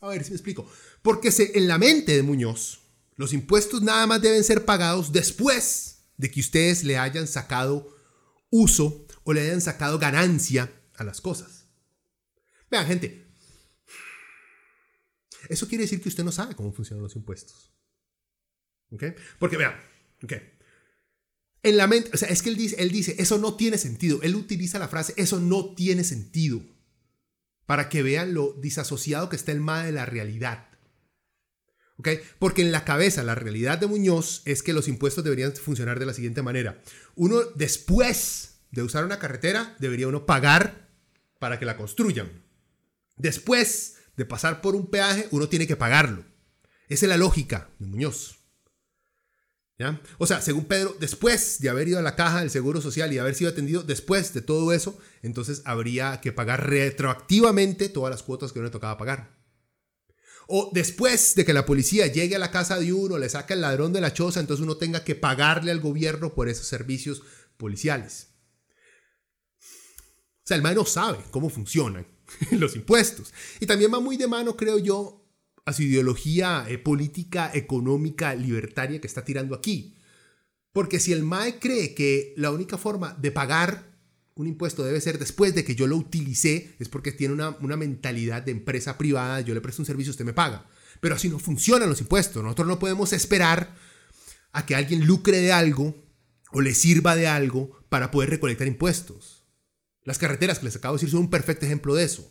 [0.00, 0.70] a ver si me explico.
[1.02, 2.80] Porque en la mente de Muñoz,
[3.16, 7.94] los impuestos nada más deben ser pagados después de que ustedes le hayan sacado
[8.50, 11.66] uso o le hayan sacado ganancia a las cosas.
[12.70, 13.30] Vean, gente,
[15.48, 17.72] eso quiere decir que usted no sabe cómo funcionan los impuestos.
[18.90, 19.04] ¿Ok?
[19.38, 19.74] Porque vean,
[20.22, 20.32] ¿ok?
[21.62, 24.20] En la mente, o sea, es que él dice, él dice, eso no tiene sentido.
[24.22, 26.62] Él utiliza la frase, eso no tiene sentido.
[27.66, 30.68] Para que vean lo disasociado que está el MAE de la realidad.
[31.98, 32.08] ¿Ok?
[32.38, 36.06] Porque en la cabeza, la realidad de Muñoz es que los impuestos deberían funcionar de
[36.06, 36.80] la siguiente manera.
[37.14, 40.88] Uno, después de usar una carretera, debería uno pagar
[41.38, 42.30] para que la construyan.
[43.16, 46.24] Después de pasar por un peaje, uno tiene que pagarlo.
[46.88, 48.36] Esa es la lógica de Muñoz.
[49.78, 50.00] ¿Ya?
[50.18, 53.18] O sea, según Pedro, después de haber ido a la caja del Seguro Social y
[53.18, 58.52] haber sido atendido, después de todo eso, entonces habría que pagar retroactivamente todas las cuotas
[58.52, 59.40] que uno tocaba pagar.
[60.48, 63.62] O después de que la policía llegue a la casa de uno, le saque el
[63.62, 67.22] ladrón de la choza, entonces uno tenga que pagarle al gobierno por esos servicios
[67.56, 68.29] policiales
[70.50, 72.06] sea, el no sabe cómo funcionan
[72.52, 73.32] los impuestos.
[73.60, 75.24] Y también va muy de mano, creo yo,
[75.64, 79.94] a su ideología eh, política, económica, libertaria que está tirando aquí.
[80.72, 83.90] Porque si el MAE cree que la única forma de pagar
[84.34, 87.76] un impuesto debe ser después de que yo lo utilicé, es porque tiene una, una
[87.76, 90.66] mentalidad de empresa privada, yo le presto un servicio, usted me paga.
[91.00, 92.42] Pero así no funcionan los impuestos.
[92.42, 93.74] Nosotros no podemos esperar
[94.52, 95.94] a que alguien lucre de algo
[96.52, 99.39] o le sirva de algo para poder recolectar impuestos.
[100.10, 102.28] Las carreteras que les acabo de decir son un perfecto ejemplo de eso.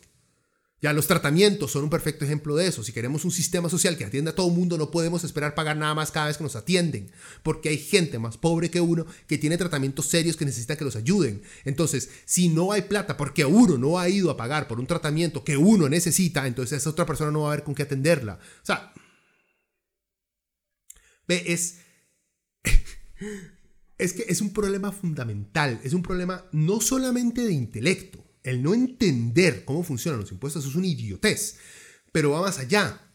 [0.82, 2.82] Ya los tratamientos son un perfecto ejemplo de eso.
[2.82, 5.78] Si queremos un sistema social que atienda a todo el mundo, no podemos esperar pagar
[5.78, 7.10] nada más cada vez que nos atienden,
[7.42, 10.94] porque hay gente más pobre que uno que tiene tratamientos serios que necesita que los
[10.94, 11.42] ayuden.
[11.64, 15.42] Entonces, si no hay plata porque uno no ha ido a pagar por un tratamiento
[15.42, 18.40] que uno necesita, entonces esa otra persona no va a ver con qué atenderla.
[18.62, 18.92] O sea,
[21.26, 21.78] ve, es
[24.00, 28.74] es que es un problema fundamental, es un problema no solamente de intelecto, el no
[28.74, 31.56] entender cómo funcionan los impuestos es una idiotez,
[32.12, 33.06] pero va más allá.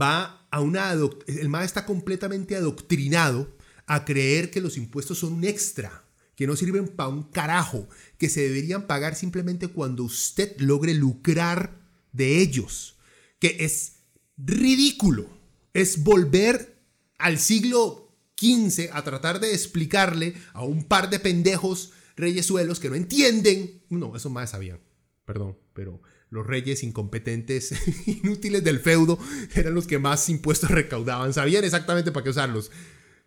[0.00, 5.44] Va a una el MAE está completamente adoctrinado a creer que los impuestos son un
[5.44, 6.04] extra,
[6.36, 7.88] que no sirven para un carajo,
[8.18, 11.80] que se deberían pagar simplemente cuando usted logre lucrar
[12.12, 12.98] de ellos,
[13.38, 14.00] que es
[14.36, 15.28] ridículo,
[15.72, 16.78] es volver
[17.18, 18.05] al siglo
[18.38, 23.82] XV a tratar de explicarle a un par de pendejos reyesuelos que no entienden.
[23.88, 24.80] No, eso más sabían.
[25.24, 27.74] Perdón, pero los reyes incompetentes,
[28.06, 29.18] inútiles del feudo,
[29.54, 31.32] eran los que más impuestos recaudaban.
[31.32, 32.70] Sabían exactamente para qué usarlos.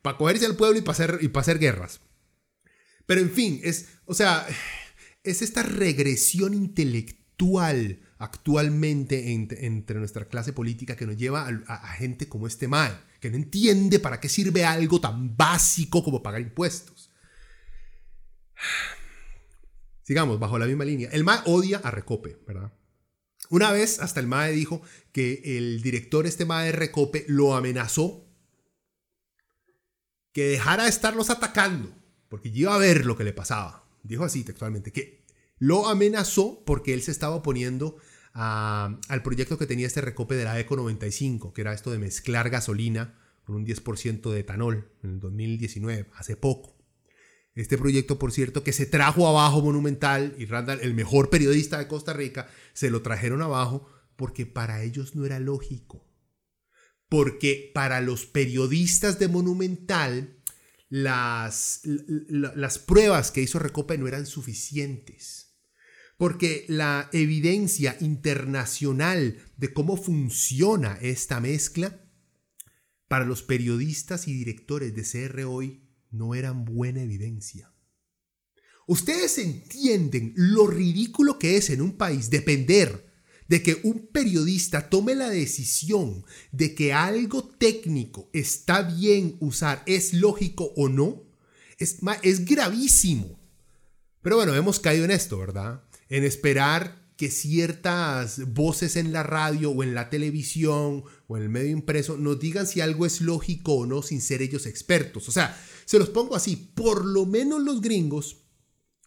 [0.02, 2.02] Para cogerse al pueblo y para hacer, y para hacer guerras.
[3.06, 4.48] Pero en fin, es, o sea,
[5.24, 12.48] es esta regresión intelectual actualmente entre, nuestra clase política que nos lleva a, gente como
[12.48, 17.12] este mal, que no entiende para qué sirve algo tan básico como pagar impuestos.
[20.04, 21.10] Sigamos, bajo la misma línea.
[21.12, 22.74] El MAE odia a Recope, ¿verdad?
[23.50, 28.26] Una vez hasta el MAE dijo que el director este MAE de Recope lo amenazó
[30.32, 31.96] que dejara de estarlos atacando,
[32.28, 33.88] porque iba a ver lo que le pasaba.
[34.04, 35.26] Dijo así textualmente, que
[35.58, 37.98] lo amenazó porque él se estaba oponiendo
[38.34, 42.50] al proyecto que tenía este Recope de la ECO 95, que era esto de mezclar
[42.50, 46.78] gasolina con un 10% de etanol en el 2019, hace poco.
[47.56, 51.88] Este proyecto, por cierto, que se trajo abajo Monumental y Randall, el mejor periodista de
[51.88, 56.08] Costa Rica, se lo trajeron abajo porque para ellos no era lógico.
[57.10, 60.38] Porque para los periodistas de Monumental,
[60.90, 65.49] las, las pruebas que hizo Recope no eran suficientes.
[66.20, 71.98] Porque la evidencia internacional de cómo funciona esta mezcla,
[73.08, 77.74] para los periodistas y directores de CR hoy no eran buena evidencia.
[78.86, 83.10] Ustedes entienden lo ridículo que es en un país depender
[83.48, 90.14] de que un periodista tome la decisión de que algo técnico está bien usar, es
[90.14, 91.24] lógico o no,
[91.78, 93.40] es, es gravísimo.
[94.22, 95.82] Pero bueno, hemos caído en esto, ¿verdad?
[96.10, 101.50] En esperar que ciertas voces en la radio o en la televisión o en el
[101.50, 105.28] medio impreso nos digan si algo es lógico o no sin ser ellos expertos.
[105.28, 108.46] O sea, se los pongo así, por lo menos los gringos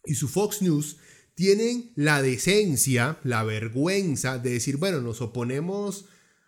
[0.05, 0.97] y su Fox News
[1.33, 6.05] tienen la decencia, la vergüenza de decir, bueno, nos oponemos,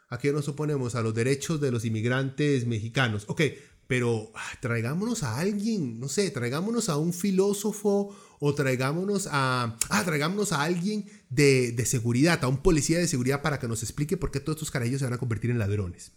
[0.10, 0.94] ¿a qué nos oponemos?
[0.94, 3.24] A los derechos de los inmigrantes mexicanos.
[3.28, 3.42] Ok,
[3.88, 10.04] pero ah, traigámonos a alguien, no sé, traigámonos a un filósofo o traigámonos a, ah,
[10.04, 14.18] traigámonos a alguien de, de seguridad, a un policía de seguridad para que nos explique
[14.18, 16.12] por qué todos estos carajillos se van a convertir en ladrones.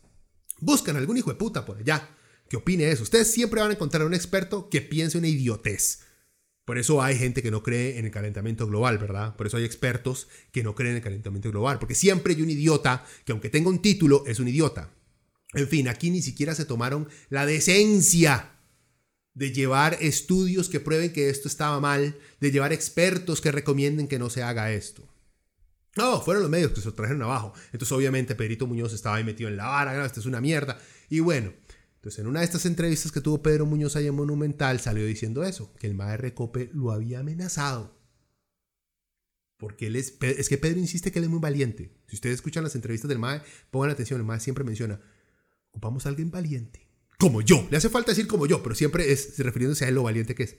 [0.61, 2.09] Buscan algún hijo de puta por allá
[2.49, 3.03] que opine eso.
[3.03, 6.01] Ustedes siempre van a encontrar un experto que piense una idiotez.
[6.65, 9.37] Por eso hay gente que no cree en el calentamiento global, ¿verdad?
[9.37, 12.51] Por eso hay expertos que no creen en el calentamiento global, porque siempre hay un
[12.51, 14.93] idiota que aunque tenga un título es un idiota.
[15.55, 18.58] En fin, aquí ni siquiera se tomaron la decencia
[19.39, 24.19] de llevar estudios que prueben que esto estaba mal, de llevar expertos que recomienden que
[24.19, 25.09] no se haga esto.
[25.97, 27.53] No, fueron los medios que se lo trajeron abajo.
[27.67, 30.81] Entonces, obviamente, Pedrito Muñoz estaba ahí metido en la vara, esto es una mierda.
[31.09, 31.53] Y bueno,
[31.95, 35.45] entonces, en una de estas entrevistas que tuvo Pedro Muñoz ahí en Monumental, salió diciendo
[35.45, 37.97] eso, que el MAE Recope lo había amenazado.
[39.57, 41.97] Porque él es, es que Pedro insiste que él es muy valiente.
[42.09, 45.01] Si ustedes escuchan las entrevistas del MAE, pongan atención, el MAE siempre menciona,
[45.71, 46.88] ocupamos a alguien valiente.
[47.19, 50.05] Como yo, le hace falta decir como yo, pero siempre es refiriéndose a él lo
[50.05, 50.57] valiente que es.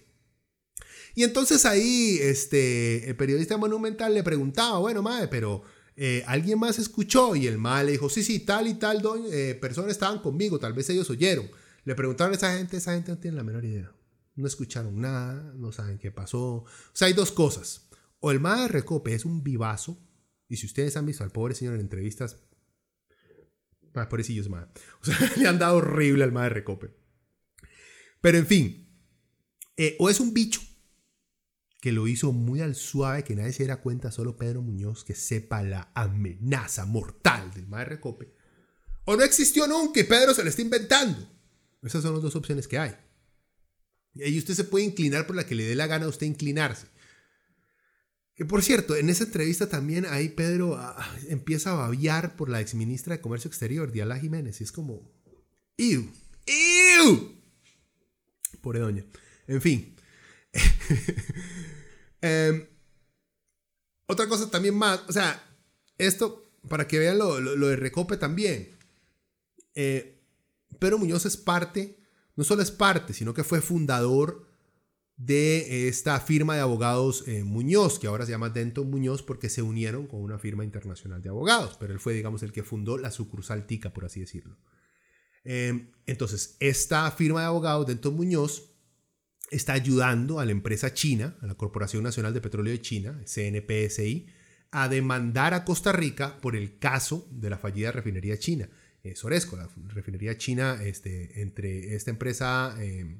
[1.16, 5.64] Y entonces ahí este, el periodista monumental le preguntaba, bueno, Mae, pero
[5.96, 9.02] eh, alguien más escuchó y el mal le dijo, sí, sí, tal y tal
[9.32, 11.50] eh, personas estaban conmigo, tal vez ellos oyeron.
[11.86, 13.92] Le preguntaron a esa gente, esa gente no tiene la menor idea.
[14.36, 16.40] No escucharon nada, no saben qué pasó.
[16.40, 17.90] O sea, hay dos cosas.
[18.20, 19.98] O el de Recope es un vivazo,
[20.48, 22.38] y si ustedes han visto al pobre señor en entrevistas,
[23.96, 24.10] ah,
[24.50, 24.70] madre.
[25.02, 26.94] O sea, le han dado horrible al de Recope.
[28.22, 28.90] Pero en fin,
[29.78, 30.62] eh, o es un bicho
[31.82, 35.16] que lo hizo muy al suave, que nadie se diera cuenta, solo Pedro Muñoz, que
[35.16, 38.34] sepa la amenaza mortal del Mae Recope.
[39.06, 41.28] O no existió nunca y Pedro se lo está inventando.
[41.82, 42.96] Esas son las dos opciones que hay.
[44.14, 46.88] Y usted se puede inclinar por la que le dé la gana a usted inclinarse.
[48.40, 50.96] Que por cierto, en esa entrevista también ahí Pedro ah,
[51.28, 55.12] empieza a babiar por la exministra de Comercio Exterior, Diala Jiménez, y es como,
[55.76, 56.10] ¡Ew!
[56.46, 57.36] ¡Ew!
[58.62, 59.04] Pobre doña.
[59.46, 59.94] En fin.
[62.22, 62.66] Em,
[64.06, 65.44] otra cosa también más, o sea,
[65.98, 68.78] esto, para que vean lo, de Recope también.
[69.76, 70.18] Eh,
[70.80, 72.00] Pedro Muñoz es parte,
[72.38, 74.49] no solo es parte, sino que fue fundador
[75.20, 79.62] de esta firma de abogados eh, Muñoz, que ahora se llama Dento Muñoz porque se
[79.62, 83.12] unieron con una firma internacional de abogados, pero él fue, digamos, el que fundó la
[83.12, 84.58] sucursal TICA, por así decirlo.
[85.44, 88.72] Em, entonces, esta firma de abogados, Dento Muñoz,
[89.52, 94.28] está ayudando a la empresa china, a la Corporación Nacional de Petróleo de China, CNPSI,
[94.72, 98.70] a demandar a Costa Rica por el caso de la fallida refinería china.
[99.04, 102.74] Eh, Soresco, la refinería china este, entre esta empresa...
[102.80, 103.20] Em,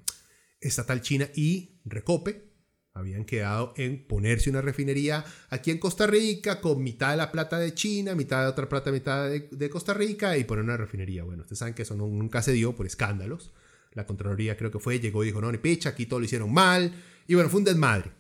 [0.62, 2.50] estatal china y Recope
[2.94, 7.60] habían quedado en ponerse una refinería aquí en Costa Rica con mitad de la plata
[7.60, 11.24] de China, mitad de otra plata, mitad de, Costa Rica y poner una refinería.
[11.24, 13.54] Bueno, ustedes saben que eso nunca se dio por escándalos.
[13.94, 16.54] La Contraloría creo que fue, llegó y dijo, no, ni picha, aquí todo lo hicieron
[16.54, 16.94] mal.
[17.28, 18.12] Y bueno, fue un desmadre.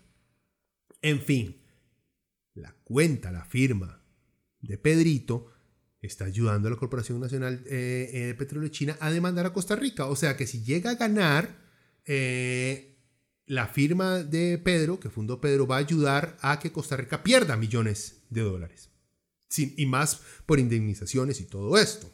[1.01, 1.61] En fin,
[2.53, 4.01] la cuenta, la firma
[4.61, 5.51] de Pedrito
[6.01, 9.75] está ayudando a la Corporación Nacional eh, eh, de Petróleo China a demandar a Costa
[9.75, 10.05] Rica.
[10.07, 11.68] O sea que si llega a ganar
[12.05, 12.97] eh,
[13.45, 17.57] la firma de Pedro, que fundó Pedro, va a ayudar a que Costa Rica pierda
[17.57, 18.89] millones de dólares.
[19.57, 22.11] y más por indemnizaciones y todo esto.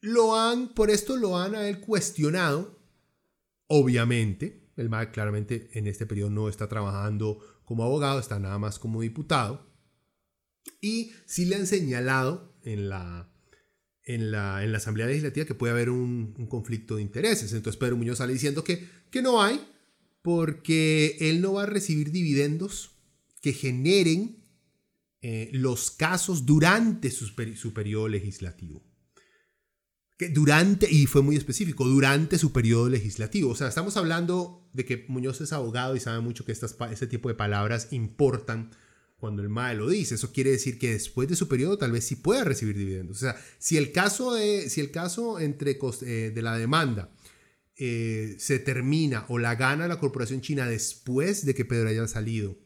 [0.00, 2.78] Lo han, por esto lo han a él cuestionado,
[3.66, 4.70] obviamente.
[4.76, 9.00] El MAC claramente en este periodo no está trabajando como abogado, está nada más como
[9.00, 9.66] diputado.
[10.80, 13.33] Y sí le han señalado en la,
[14.04, 17.52] en la, en la Asamblea Legislativa que puede haber un, conflicto de intereses.
[17.52, 19.60] Entonces Pedro Muñoz sale diciendo que, que no hay,
[20.22, 22.92] porque él no va a recibir dividendos
[23.40, 24.42] que generen
[25.20, 27.34] eh, los casos durante su,
[27.74, 28.82] periodo legislativo.
[30.16, 33.50] Que durante, y fue muy específico, durante su periodo legislativo.
[33.50, 37.06] O sea, estamos hablando de que Muñoz es abogado y sabe mucho que estas, este
[37.06, 38.70] tipo de palabras importan
[39.24, 40.16] cuando el MAE lo dice.
[40.16, 43.16] Eso quiere decir que después de su periodo tal vez sí pueda recibir dividendos.
[43.16, 47.10] O sea, si el caso, de, si el caso entre, eh, de la demanda
[47.78, 52.58] eh, se termina o la gana la corporación china después de que Pedro haya salido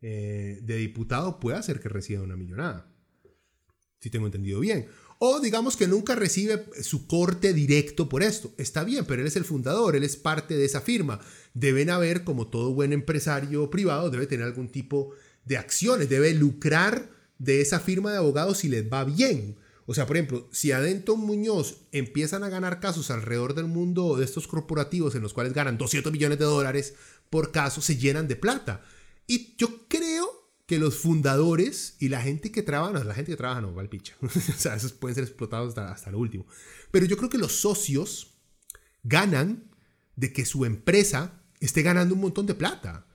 [0.00, 2.88] eh, de diputado, puede hacer que reciba una millonada.
[3.98, 4.86] Si tengo entendido bien.
[5.18, 8.54] O digamos que nunca recibe su corte directo por esto.
[8.58, 11.18] Está bien, pero él es el fundador, él es parte de esa firma.
[11.52, 17.10] Deben haber, como todo buen empresario privado, debe tener algún tipo de acciones, debe lucrar
[17.38, 19.56] de esa firma de abogados si les va bien.
[19.86, 20.82] O sea, por ejemplo, si a
[21.16, 25.78] Muñoz empiezan a ganar casos alrededor del mundo de estos corporativos en los cuales ganan
[25.78, 26.94] 200 millones de dólares
[27.30, 28.84] por caso, se llenan de plata.
[29.28, 30.28] Y yo creo
[30.66, 33.88] que los fundadores y la gente que trabaja, no, la gente que trabaja no, vale
[33.88, 34.16] picha.
[34.22, 36.46] o sea, esos pueden ser explotados hasta, hasta lo último.
[36.90, 38.34] Pero yo creo que los socios
[39.04, 39.70] ganan
[40.16, 43.06] de que su empresa esté ganando un montón de plata.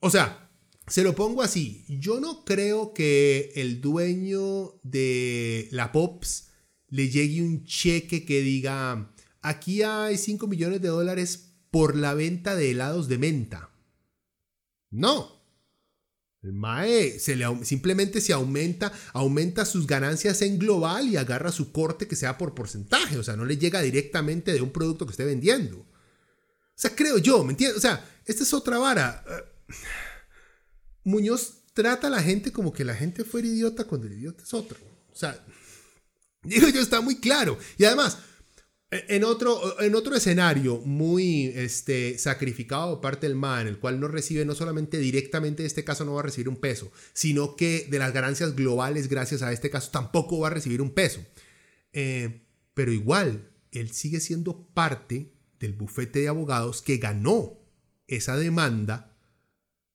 [0.00, 0.43] O sea,
[0.86, 6.48] se lo pongo así, yo no creo que el dueño de la Pops
[6.88, 12.54] le llegue un cheque que diga, aquí hay 5 millones de dólares por la venta
[12.54, 13.70] de helados de menta.
[14.90, 15.42] No.
[16.42, 21.72] El MAE se le, simplemente se aumenta, aumenta sus ganancias en global y agarra su
[21.72, 23.16] corte que sea por porcentaje.
[23.16, 25.78] O sea, no le llega directamente de un producto que esté vendiendo.
[25.78, 25.86] O
[26.76, 27.78] sea, creo yo, ¿me entiendes?
[27.78, 29.24] O sea, esta es otra vara.
[31.04, 34.54] Muñoz trata a la gente como que la gente fuera idiota cuando el idiota es
[34.54, 34.78] otro.
[35.12, 35.44] O sea,
[36.42, 37.58] digo yo, está muy claro.
[37.78, 38.18] Y además,
[38.90, 43.78] e, en otro, en otro escenario muy este, sacrificado por parte del MA, en el
[43.78, 46.90] cual no recibe no solamente directamente de este caso no va a recibir un peso,
[47.12, 50.90] sino que de las ganancias globales gracias a este caso tampoco va a recibir un
[50.90, 51.24] peso.
[51.92, 57.58] Eh, pero igual, él sigue siendo parte del bufete de abogados que ganó
[58.06, 59.13] esa demanda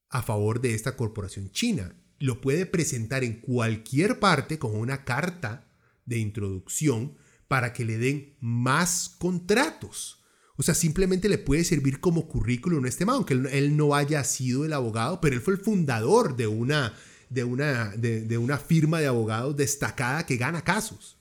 [0.09, 1.95] a favor de esta corporación china.
[2.19, 5.71] Lo puede presentar en cualquier parte como una carta
[6.05, 10.23] de introducción para que le den más contratos.
[10.57, 14.23] O sea, simplemente le puede servir como currículum a este man, aunque él, no haya
[14.25, 16.93] sido el abogado, pero él fue el fundador de una,
[17.29, 21.17] de una, de una firma de abogados destacada que gana casos.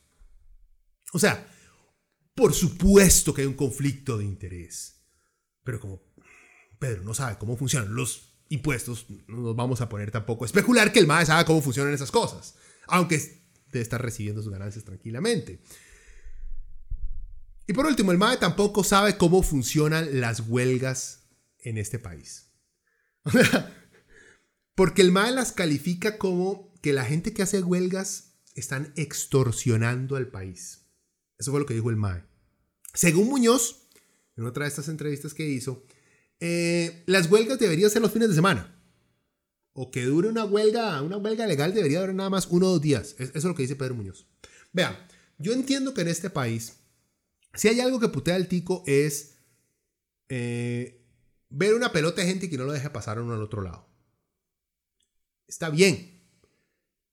[1.13, 1.49] O sea,
[2.35, 5.05] por supuesto que hay un conflicto de interés.
[5.65, 6.03] Pero como
[6.79, 10.93] Pedro no sabe cómo funcionan los impuestos, no nos vamos a poner tampoco a especular
[10.93, 12.55] que el MAE sabe cómo funcionan esas cosas,
[12.87, 13.19] aunque
[13.71, 15.61] debe estar recibiendo sus ganancias tranquilamente.
[17.67, 21.29] Y por último, el MAE tampoco sabe cómo funcionan las huelgas
[21.59, 22.51] en este país.
[24.75, 30.29] Porque el MAE las califica como que la gente que hace huelgas están extorsionando al
[30.29, 30.87] país.
[31.39, 32.25] Eso fue lo que dijo el MAE.
[32.95, 33.89] Según Muñoz,
[34.37, 35.85] en otra de estas entrevistas que hizo,
[36.41, 38.75] eh, las huelgas deberían ser los fines de semana.
[39.73, 42.81] O que dure una huelga, una huelga legal debería durar nada más uno o dos
[42.81, 43.15] días.
[43.19, 44.27] Eso es lo que dice Pedro Muñoz.
[44.73, 44.97] Vean,
[45.39, 46.79] yo entiendo que en este país,
[47.55, 49.37] si hay algo que putea al tico es
[50.29, 51.07] eh,
[51.49, 53.89] ver una pelota de gente que no lo deje pasar uno al otro lado.
[55.47, 56.17] Está bien.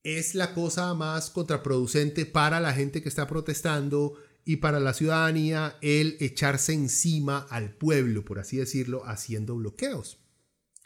[0.04, 5.78] Es la cosa más contraproducente para la gente que está protestando y para la ciudadanía
[5.82, 10.20] el echarse encima al pueblo, por así decirlo, haciendo bloqueos.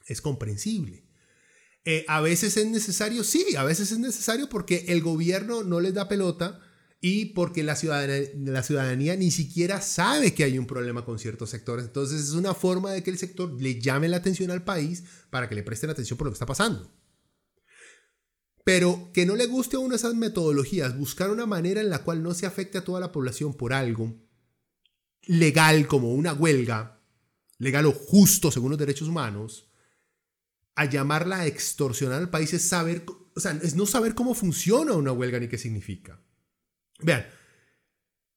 [0.07, 1.05] Es comprensible.
[1.83, 5.93] Eh, a veces es necesario, sí, a veces es necesario porque el gobierno no les
[5.93, 6.61] da pelota
[7.01, 11.49] y porque la ciudadanía, la ciudadanía ni siquiera sabe que hay un problema con ciertos
[11.49, 11.85] sectores.
[11.85, 15.49] Entonces es una forma de que el sector le llame la atención al país para
[15.49, 16.91] que le presten atención por lo que está pasando.
[18.69, 22.21] Pero que no le guste a uno esas metodologías, buscar una manera en la cual
[22.21, 24.15] no se afecte a toda la población por algo
[25.23, 27.01] legal como una huelga,
[27.57, 29.71] legal o justo según los derechos humanos,
[30.75, 33.05] a llamarla a extorsionar al país es saber,
[33.35, 36.21] o sea, es no saber cómo funciona una huelga ni qué significa.
[36.99, 37.25] Vean,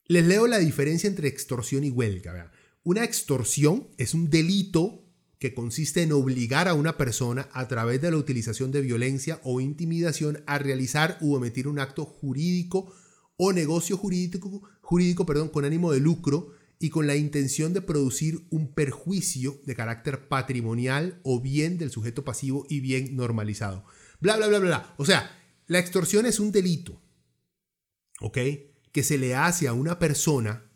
[0.07, 2.51] les leo la diferencia entre extorsión y huelga.
[2.85, 5.02] Una extorsión es un delito
[5.43, 9.61] que consiste en obligar a una persona a través de la utilización de violencia o
[9.61, 12.95] intimidación a realizar u omitir un acto jurídico
[13.36, 18.47] o negocio jurídico, jurídico perdón, con ánimo de lucro y con la intención de producir
[18.51, 23.84] un perjuicio de carácter patrimonial o bien del sujeto pasivo y bien normalizado.
[24.20, 24.95] Bla, bla, bla, bla.
[24.97, 25.28] O sea,
[25.66, 27.03] la extorsión es un delito,
[28.20, 28.38] ¿ok?
[28.93, 30.70] Que se le hace a una persona,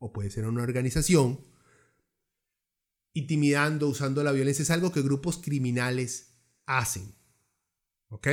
[0.00, 1.48] o puede ser a una organización,
[3.12, 6.34] intimidando, usando la violencia, es algo que grupos criminales
[6.66, 7.14] hacen.
[8.08, 8.28] ¿Ok?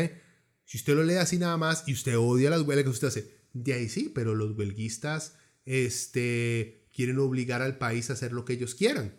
[0.66, 3.74] Si usted lo lee así nada más y usted odia las huelgas usted hace, de
[3.74, 8.76] ahí sí, pero los huelguistas este, quieren obligar al país a hacer lo que ellos
[8.76, 9.18] quieran.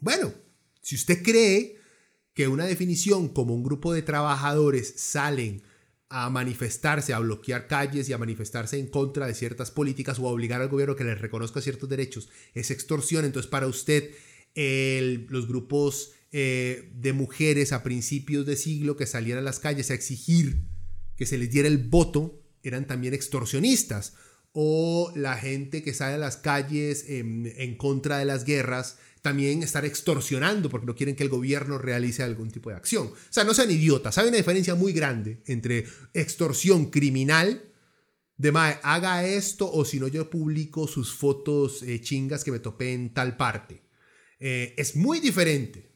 [0.00, 0.32] Bueno,
[0.80, 1.76] si usted cree
[2.34, 5.62] que una definición como un grupo de trabajadores salen
[6.08, 10.32] a manifestarse, a bloquear calles y a manifestarse en contra de ciertas políticas o a
[10.32, 14.10] obligar al gobierno que les reconozca ciertos derechos, es extorsión, entonces para usted
[14.54, 19.94] los grupos eh, de mujeres a principios de siglo que salían a las calles a
[19.94, 20.64] exigir
[21.16, 24.14] que se les diera el voto eran también extorsionistas.
[24.52, 29.84] O la gente que sale a las calles en, contra de las guerras también estar
[29.84, 33.06] extorsionando porque no quieren que el gobierno realice algún tipo de acción.
[33.06, 34.18] O sea, no sean idiotas.
[34.18, 37.62] Hay una diferencia muy grande entre extorsión criminal
[38.36, 42.58] de mae, haga esto o si no yo publico sus fotos eh, chingas que me
[42.58, 43.82] topé en tal parte.
[44.44, 45.88] Eh, es muy diferente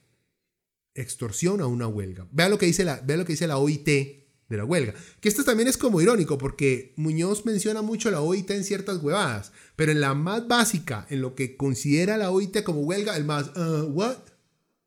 [0.95, 2.29] extorsión a una huelga.
[2.31, 4.95] Vea lo que dice la, vea lo que dice la OIT de la huelga.
[5.21, 9.51] Que esto también es como irónico porque Muñoz menciona mucho la OIT en ciertas huevadas,
[9.75, 13.49] pero en la más básica, en lo que considera la OIT como huelga, el más,
[13.57, 14.19] uh, ¿what?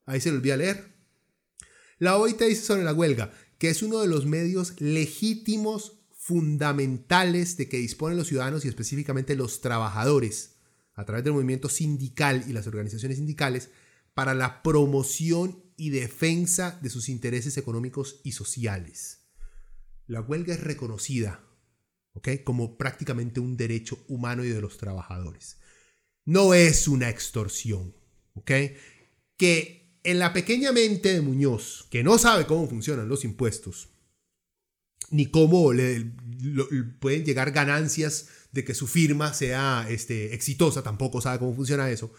[0.06, 0.94] Ahí se lo olvida leer.
[1.98, 7.68] La OIT dice sobre la huelga que es uno de los medios legítimos fundamentales de
[7.68, 10.59] que disponen los ciudadanos y específicamente los trabajadores
[11.00, 13.70] a través del movimiento sindical y las organizaciones sindicales
[14.14, 19.22] para la promoción y defensa de sus intereses económicos y sociales.
[20.08, 21.42] La huelga es reconocida
[22.44, 25.58] como prácticamente un derecho humano y de los trabajadores.
[26.26, 27.96] No es una extorsión.
[28.44, 33.90] Que en la pequeña mente de Muñoz, que no sabe cómo funcionan los impuestos,
[35.12, 36.12] ni cómo le,
[37.00, 42.12] pueden llegar ganancias de que su firma sea este, exitosa, tampoco sabe cómo funciona eso.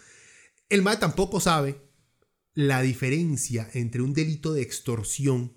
[0.69, 1.81] El MAE tampoco sabe
[2.55, 5.57] la diferencia entre un delito de extorsión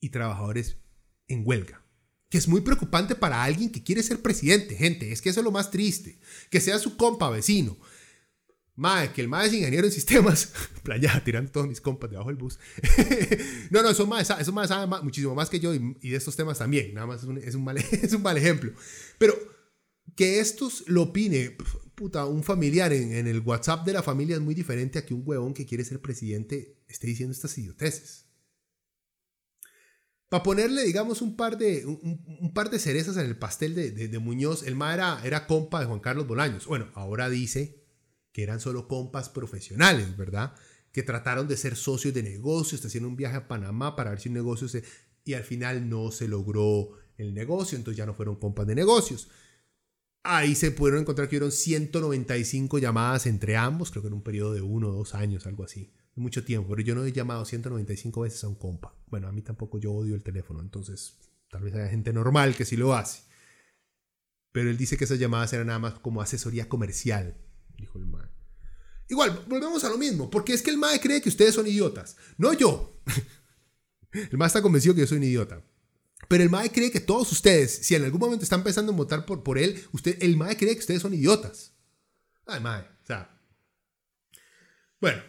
[0.00, 0.78] y trabajadores
[1.28, 1.84] en huelga.
[2.28, 5.12] Que es muy preocupante para alguien que quiere ser presidente, gente.
[5.12, 6.18] Es que eso es lo más triste.
[6.50, 7.76] Que sea su compa vecino.
[8.76, 10.52] Mae, que el mae es ingeniero en sistemas.
[10.82, 12.58] Playa, tirando todos mis compas debajo del bus.
[13.70, 16.58] no, no, eso más, eso más sabe muchísimo más que yo y, de estos temas
[16.58, 16.92] también.
[16.92, 18.72] Nada más es un, es un, mal, es un mal ejemplo.
[19.18, 19.53] Pero
[20.16, 21.56] que estos lo opine,
[21.94, 25.22] puta, un familiar en, el WhatsApp de la familia es muy diferente a que un
[25.24, 28.26] huevón que quiere ser presidente esté diciendo estas idioteces.
[30.28, 34.18] Para ponerle, digamos, un par de, un, par de cerezas en el pastel de, de,
[34.18, 36.66] Muñoz, el ma era, era compa de Juan Carlos Bolaños.
[36.66, 37.84] Bueno, ahora dice
[38.32, 40.54] que eran solo compas profesionales, ¿verdad?
[40.94, 44.20] que trataron de ser socios de negocios, te hacían un viaje a Panamá para ver
[44.20, 44.84] si un negocio se...
[45.24, 49.28] Y al final no se logró el negocio, entonces ya no fueron compas de negocios.
[50.26, 54.54] Ahí se pudieron encontrar que hubieron 195 llamadas entre ambos, creo que en un periodo
[54.54, 55.92] de uno o dos años, algo así.
[56.16, 58.94] Mucho tiempo, pero yo no he llamado 195 veces a un compa.
[59.08, 61.18] Bueno, a mí tampoco yo odio el teléfono, entonces
[61.50, 63.24] tal vez haya gente normal que sí lo hace.
[64.50, 67.36] Pero él dice que esas llamadas eran nada más como asesoría comercial,
[67.76, 68.30] dijo el man.
[69.08, 72.16] Igual, volvemos a lo mismo, porque es que el MAE cree que ustedes son idiotas,
[72.38, 72.98] no yo.
[74.12, 75.62] el MAE está convencido que yo soy un idiota.
[76.28, 79.26] Pero el MAE cree que todos ustedes, si en algún momento están pensando en votar
[79.26, 81.74] por, por él, usted, el MAE cree que ustedes son idiotas.
[82.46, 83.30] Ay, MAE, o sea.
[85.00, 85.22] Bueno,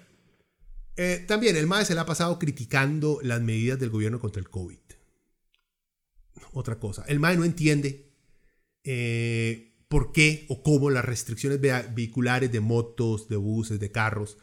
[0.95, 4.49] eh, también el MAE se le ha pasado criticando las medidas del gobierno contra el
[4.49, 4.79] COVID.
[6.53, 8.13] Otra cosa, el MAE no entiende
[8.83, 14.37] eh, por qué o cómo las restricciones vehiculares de motos, de buses, de carros,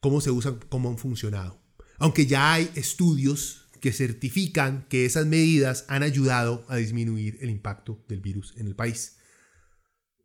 [0.00, 1.60] cómo se usan, cómo han funcionado.
[1.98, 8.04] Aunque ya hay estudios que certifican que esas medidas han ayudado a disminuir el impacto
[8.08, 9.18] del virus en el país.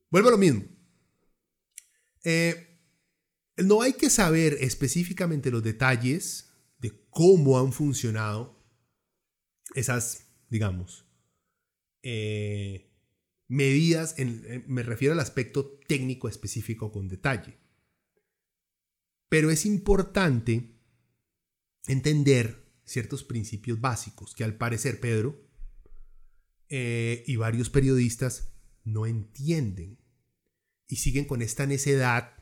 [0.10, 0.64] Vuelvo a lo mismo.
[2.24, 2.80] Eh,
[3.58, 8.64] no hay que saber específicamente los detalles de cómo han funcionado
[9.76, 11.06] esas, digamos,
[12.02, 12.92] eh,
[13.48, 17.58] medidas, en, me refiero al aspecto técnico específico con detalle.
[19.30, 20.80] Pero es importante
[21.88, 25.42] entender ciertos principios básicos que al parecer Pedro
[26.70, 28.54] eh, y varios periodistas
[28.84, 30.00] no entienden
[30.88, 32.34] y siguen con esta necedad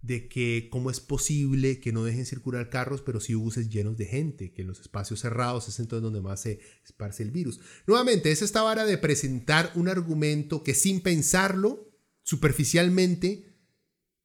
[0.00, 4.06] de que cómo es posible que no dejen circular carros, pero sí buses llenos de
[4.06, 7.60] gente, que en los espacios cerrados es entonces donde más se esparce el virus.
[7.86, 11.90] Nuevamente, es esta vara de presentar un argumento que sin pensarlo,
[12.22, 13.56] superficialmente,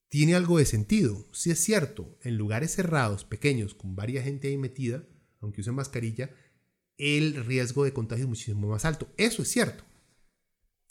[0.10, 1.26] tiene algo de sentido.
[1.34, 5.04] Si es cierto, en lugares cerrados, pequeños, con varias gente ahí metida,
[5.44, 6.32] aunque usen mascarilla,
[6.98, 9.08] el riesgo de contagio es muchísimo más alto.
[9.18, 9.84] Eso es cierto.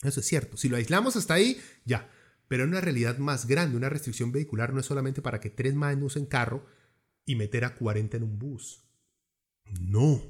[0.02, 0.56] Eso es cierto.
[0.56, 2.08] Si lo aislamos hasta ahí, ya
[2.52, 3.78] pero en una realidad más grande.
[3.78, 6.66] Una restricción vehicular no es solamente para que tres más no usen carro
[7.24, 8.84] y meter a 40 en un bus.
[9.80, 10.20] No,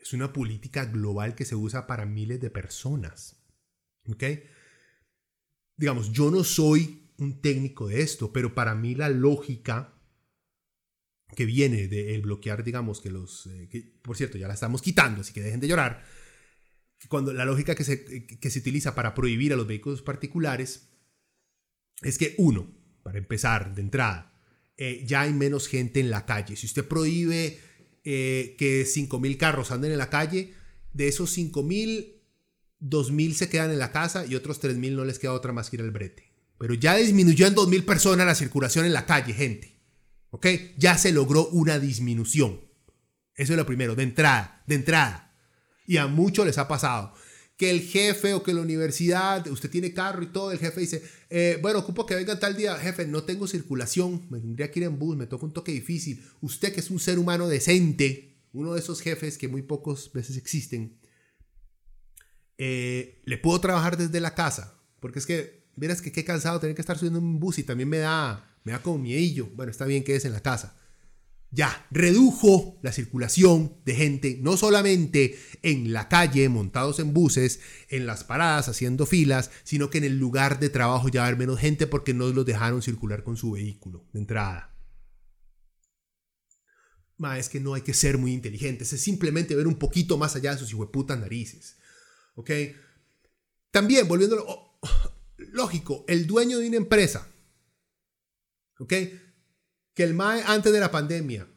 [0.00, 3.44] es una política global que se usa para miles de personas.
[4.08, 4.24] ¿Ok?
[5.76, 9.97] Digamos, yo no soy un técnico de esto, pero para mí la lógica
[11.36, 13.46] que viene de bloquear, digamos, que los...
[13.46, 16.04] Eh, por cierto, ya la estamos quitando, así que dejen de llorar.
[17.08, 20.88] Cuando la lógica que se, que se utiliza para prohibir a los vehículos particulares
[22.02, 22.70] es que uno,
[23.02, 24.32] para empezar de entrada,
[24.76, 26.56] eh, ya hay menos gente en la calle.
[26.56, 27.58] Si usted prohíbe
[28.04, 30.54] eh, que 5.000 carros anden en la calle,
[30.92, 32.14] de esos 5.000,
[32.80, 35.76] 2.000 se quedan en la casa y otros 3.000 no les queda otra más que
[35.76, 36.32] ir al brete.
[36.58, 39.77] Pero ya disminuyó en 2.000 personas la circulación en la calle, gente.
[40.30, 40.46] ¿Ok?
[40.76, 42.60] Ya se logró una disminución.
[43.34, 45.34] Eso es lo primero, de entrada, de entrada.
[45.86, 47.14] Y a muchos les ha pasado
[47.58, 51.02] que el jefe o que la universidad, usted tiene carro y todo, el jefe dice,
[51.28, 54.86] eh, bueno, ocupo que venga tal día, jefe, no tengo circulación, me tendría que ir
[54.86, 56.24] en bus, me toca un toque difícil.
[56.40, 60.36] Usted que es un ser humano decente, uno de esos jefes que muy pocas veces
[60.36, 61.00] existen,
[62.58, 66.76] eh, le puedo trabajar desde la casa, porque es que, verás que qué cansado tener
[66.76, 69.48] que estar subiendo un bus y también me da, me da como miedillo.
[69.54, 70.78] Bueno, está bien que es en la casa
[71.50, 78.06] ya redujo la circulación de gente, no solamente en la calle, montados en buses, en
[78.06, 81.38] las paradas, haciendo filas, sino que en el lugar de trabajo ya va a haber
[81.38, 84.74] menos gente porque no los dejaron circular con su vehículo de entrada.
[87.38, 90.52] es que no hay que ser muy inteligentes, es simplemente ver un poquito más allá
[90.52, 91.76] de sus hijueputas narices.
[92.34, 92.50] ¿Ok?
[93.70, 94.78] También, volviendo oh,
[95.38, 97.26] lógico, el dueño de una empresa,
[98.78, 98.94] ¿ok?
[99.98, 101.48] que el MAE antes de la pandemia,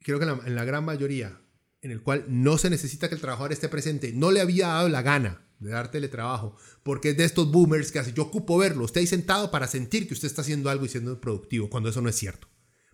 [0.00, 1.40] creo que en la, gran mayoría,
[1.80, 4.90] en el cual no se necesita que el trabajador esté presente, no le había dado
[4.90, 8.84] la gana de dar teletrabajo, porque es de estos boomers que hace, yo ocupo verlo,
[8.84, 12.02] usted ahí sentado para sentir que usted está haciendo algo y siendo productivo, cuando eso
[12.02, 12.46] no es cierto.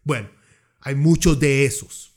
[0.05, 0.31] Bueno,
[0.79, 2.17] hay muchos de esos.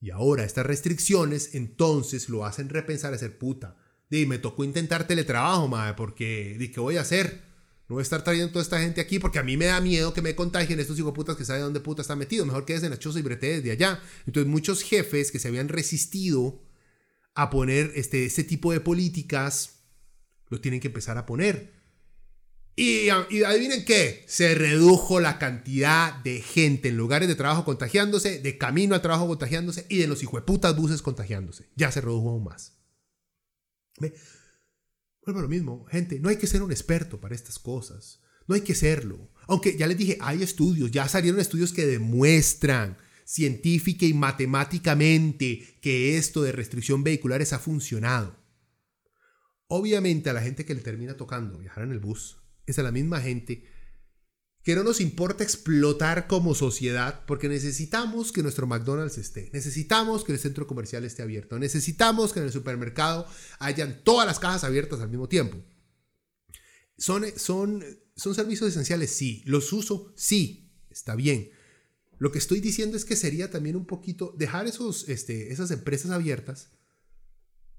[0.00, 3.76] Y ahora estas restricciones entonces lo hacen repensar a ser puta.
[4.08, 7.45] Y me tocó intentar teletrabajo, mae, porque, ¿de qué voy a hacer?
[7.88, 10.12] No voy a estar trayendo toda esta gente aquí porque a mí me da miedo
[10.12, 12.44] que me contagien estos putas que saben dónde puta está metido.
[12.44, 14.00] Mejor que en la choza y brete desde allá.
[14.26, 16.60] Entonces, muchos jefes que se habían resistido
[17.34, 19.82] a poner este, este tipo de políticas,
[20.48, 21.76] lo tienen que empezar a poner.
[22.74, 28.40] Y, y, adivinen qué, se redujo la cantidad de gente en lugares de trabajo contagiándose,
[28.40, 31.68] de camino al trabajo contagiándose y de los putas buses contagiándose.
[31.76, 32.76] Ya se redujo aún más.
[33.98, 34.14] ¿Ve?
[35.26, 38.22] Vuelvo a lo mismo, gente, no hay que ser un experto para estas cosas.
[38.46, 39.28] No hay que serlo.
[39.48, 46.16] Aunque ya les dije, hay estudios, ya salieron estudios que demuestran científica y matemáticamente que
[46.16, 48.36] esto de restricción vehiculares ha funcionado.
[49.66, 52.92] Obviamente a la gente que le termina tocando viajar en el bus es a la
[52.92, 53.64] misma gente
[54.66, 60.32] que no nos importa explotar como sociedad porque necesitamos que nuestro McDonald's esté, necesitamos que
[60.32, 63.28] el centro comercial esté abierto, necesitamos que en el supermercado
[63.60, 65.56] hayan todas las cajas abiertas al mismo tiempo.
[66.98, 67.84] ¿Son, son,
[68.16, 69.12] son servicios esenciales?
[69.12, 69.44] Sí.
[69.46, 70.12] ¿Los uso?
[70.16, 70.72] Sí.
[70.90, 71.50] Está bien.
[72.18, 76.10] Lo que estoy diciendo es que sería también un poquito dejar esos, este, esas empresas
[76.10, 76.70] abiertas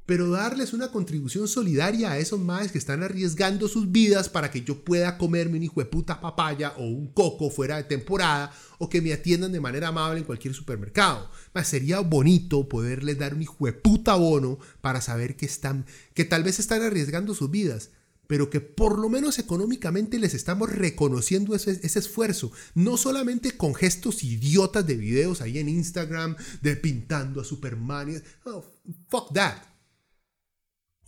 [0.07, 4.61] pero darles una contribución solidaria a esos más que están arriesgando sus vidas para que
[4.61, 8.89] yo pueda comerme un hijo de puta papaya o un coco fuera de temporada o
[8.89, 11.29] que me atiendan de manera amable en cualquier supermercado.
[11.53, 16.23] Más sería bonito poderles dar un hijo de puta bono para saber que están, que
[16.23, 17.89] tal vez están arriesgando sus vidas,
[18.27, 23.75] pero que por lo menos económicamente les estamos reconociendo ese, ese, esfuerzo, no solamente con
[23.75, 28.23] gestos idiotas de videos ahí en Instagram de pintando a Superman.
[28.45, 28.63] Oh,
[29.09, 29.76] fuck that.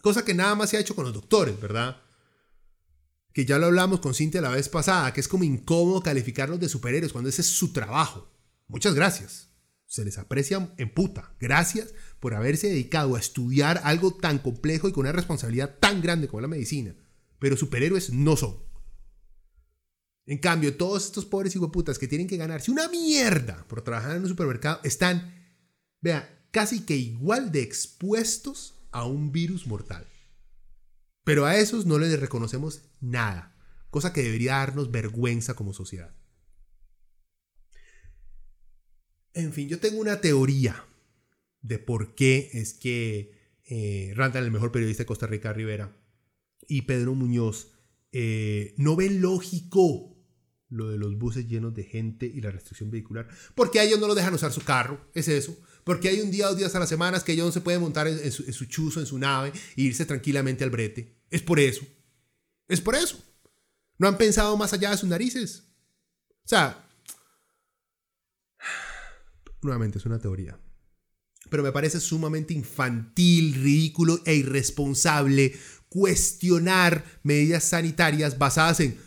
[0.02, 2.02] Cosa que nada más se ha hecho con los doctores, ¿verdad?
[3.34, 6.70] Que ya lo hablamos con Cintia la vez pasada, que es como incómodo calificarlos de
[6.70, 8.32] superhéroes cuando ese es su trabajo.
[8.68, 9.50] Muchas gracias.
[9.86, 11.34] Se les aprecia en puta.
[11.40, 16.28] Gracias por haberse dedicado a estudiar algo tan complejo y con una responsabilidad tan grande
[16.28, 16.96] como la medicina.
[17.40, 18.58] Pero superhéroes no son.
[20.30, 24.22] En cambio, todos estos pobres putas que tienen que ganarse una mierda por trabajar en
[24.22, 25.34] un supermercado están,
[26.02, 30.06] vea, casi que igual de expuestos a un virus mortal.
[31.24, 33.56] Pero a esos no les reconocemos nada,
[33.90, 36.16] cosa que debería darnos vergüenza como sociedad.
[39.34, 40.86] En fin, yo tengo una teoría
[41.62, 45.96] de por qué es que eh, Randall, el mejor periodista de Costa Rica, Rivera,
[46.68, 47.72] y Pedro Muñoz
[48.12, 50.18] eh, no ven lógico
[50.70, 54.08] lo de los buses llenos de gente y la restricción vehicular, porque a ellos no
[54.08, 55.58] lo dejan usar su carro, es eso.
[55.84, 58.08] Porque hay un día o dos días a la semana que no se puede montar
[58.08, 61.20] en, su, en, su, chuzo, en su nave, e irse tranquilamente al brete.
[61.30, 61.82] Es por eso.
[62.68, 63.24] Es por eso.
[63.98, 65.64] No han pensado más allá de sus narices.
[66.44, 66.88] O sea,
[69.62, 70.60] nuevamente es una teoría.
[71.50, 75.58] Pero me parece sumamente infantil, ridículo e irresponsable
[75.90, 78.98] cuestionar medidas sanitarias basadas en,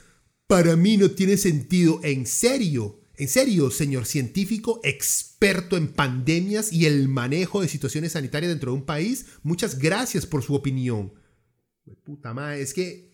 [0.47, 6.87] para mí no tiene sentido, en serio, en serio, señor científico, experto en pandemias y
[6.87, 11.13] el manejo de situaciones sanitarias dentro de un país, muchas gracias por su opinión.
[12.05, 13.13] Puta madre, es que...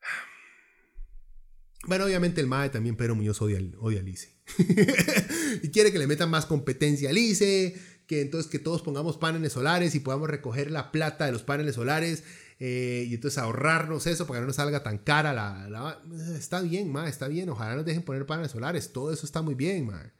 [1.86, 4.34] Bueno, obviamente el MAE también, Pedro Muñoz odia, odia al ICE.
[5.62, 7.74] y quiere que le metan más competencia al ICE,
[8.06, 11.74] que entonces que todos pongamos paneles solares y podamos recoger la plata de los paneles
[11.74, 12.22] solares
[12.58, 16.02] eh, y entonces ahorrarnos eso para que no nos salga tan cara la...
[16.36, 17.48] está bien, ma, está bien.
[17.48, 18.92] Ojalá nos dejen poner paneles solares.
[18.92, 20.12] Todo eso está muy bien, ma.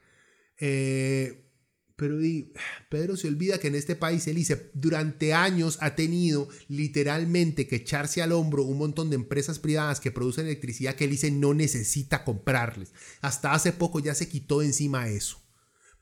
[0.59, 1.41] Eh,
[1.97, 2.17] pero
[2.89, 7.77] Pedro se olvida que en este país el ICE durante años ha tenido literalmente que
[7.77, 11.55] echarse al hombro un montón de empresas privadas que producen electricidad que el ICE no
[11.55, 12.93] necesita comprarles.
[13.21, 15.44] Hasta hace poco ya se quitó encima eso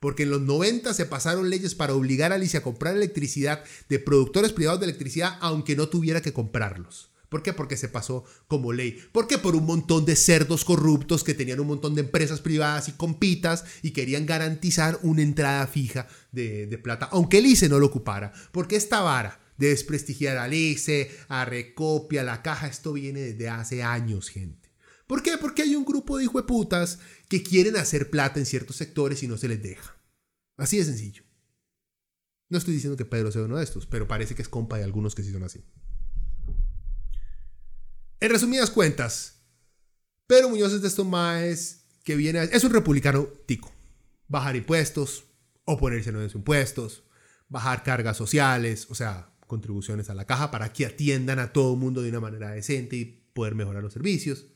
[0.02, 4.00] porque en los 90 se pasaron leyes para obligar a Alicia a comprar electricidad de
[4.00, 7.12] productores privados de electricidad aunque no tuviera que comprarlos.
[7.28, 7.52] ¿Por qué?
[7.52, 8.98] Porque se pasó como ley.
[9.12, 9.38] ¿Por qué?
[9.38, 13.64] Por un montón de cerdos corruptos que tenían un montón de empresas privadas y compitas
[13.80, 18.32] y querían garantizar una entrada fija de, plata, aunque el ICE no lo ocupara.
[18.50, 23.84] Porque esta vara de desprestigiar al ICE, a Recopia, la caja, esto viene desde hace
[23.84, 24.61] años, gente.
[25.12, 25.36] ¿Por qué?
[25.36, 26.98] Porque hay un grupo de hijueputas
[27.28, 29.94] que quieren hacer plata en ciertos sectores y no se les deja.
[30.56, 31.22] Así de sencillo.
[32.48, 34.84] No estoy diciendo que Pedro sea uno de estos, pero parece que es compa de
[34.84, 35.66] algunos que sí son así.
[38.20, 39.42] En resumidas cuentas,
[40.26, 43.70] Pedro Muñoz es de estos maes que viene es un republicano tico.
[44.28, 45.24] Bajar impuestos,
[45.66, 47.04] oponerse a nuevos impuestos,
[47.50, 51.80] bajar cargas sociales, o sea, contribuciones a la caja para que atiendan a todo el
[51.80, 54.46] mundo de una manera decente y poder mejorar los servicios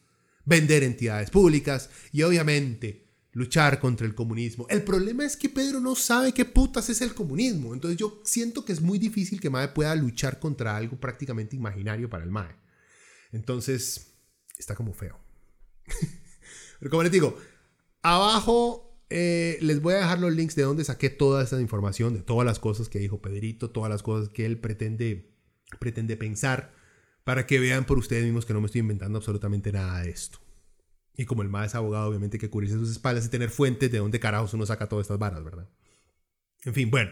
[0.47, 4.67] vender entidades públicas y obviamente luchar contra el comunismo.
[4.71, 7.75] El problema es que Pedro no sabe qué putas es el comunismo.
[7.75, 12.09] Entonces yo siento que es muy difícil que Mae pueda luchar contra algo prácticamente imaginario
[12.09, 12.57] para el Mae.
[13.33, 14.15] Entonces
[14.57, 15.19] está como feo.
[16.79, 17.37] Pero como les digo,
[18.01, 22.23] abajo eh, les voy a dejar los links de donde saqué toda esta información, de
[22.23, 25.37] todas las cosas que dijo Pedrito, todas las cosas que él pretende,
[25.79, 26.73] pretende pensar
[27.27, 30.39] para que vean por ustedes mismos que no me estoy inventando absolutamente nada de esto.
[31.17, 34.21] Y como el más abogado, obviamente que cubrirse sus espaldas y tener fuentes de dónde
[34.21, 35.69] carajos uno saca todas estas varas, ¿verdad?
[36.63, 37.11] En fin, bueno.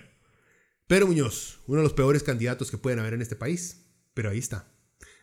[0.86, 4.38] Pedro Muñoz, uno de los peores candidatos que pueden haber en este país, pero ahí
[4.38, 4.68] está.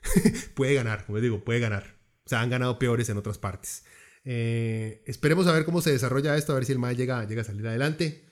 [0.56, 1.96] puede ganar, como les digo, puede ganar.
[2.26, 3.86] O sea, han ganado peores en otras partes.
[4.26, 7.44] Eh, esperemos a ver cómo se desarrolla esto, a ver si el MAE llega, llega
[7.44, 8.26] a salir adelante.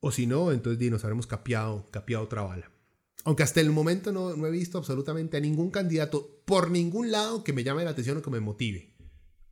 [0.00, 2.72] O si no, entonces nos habremos capeado, capeado otra bala.
[3.24, 7.44] Aunque hasta el momento no, no, he visto absolutamente a ningún candidato por ningún lado
[7.44, 8.94] que me llame la atención o que me motive.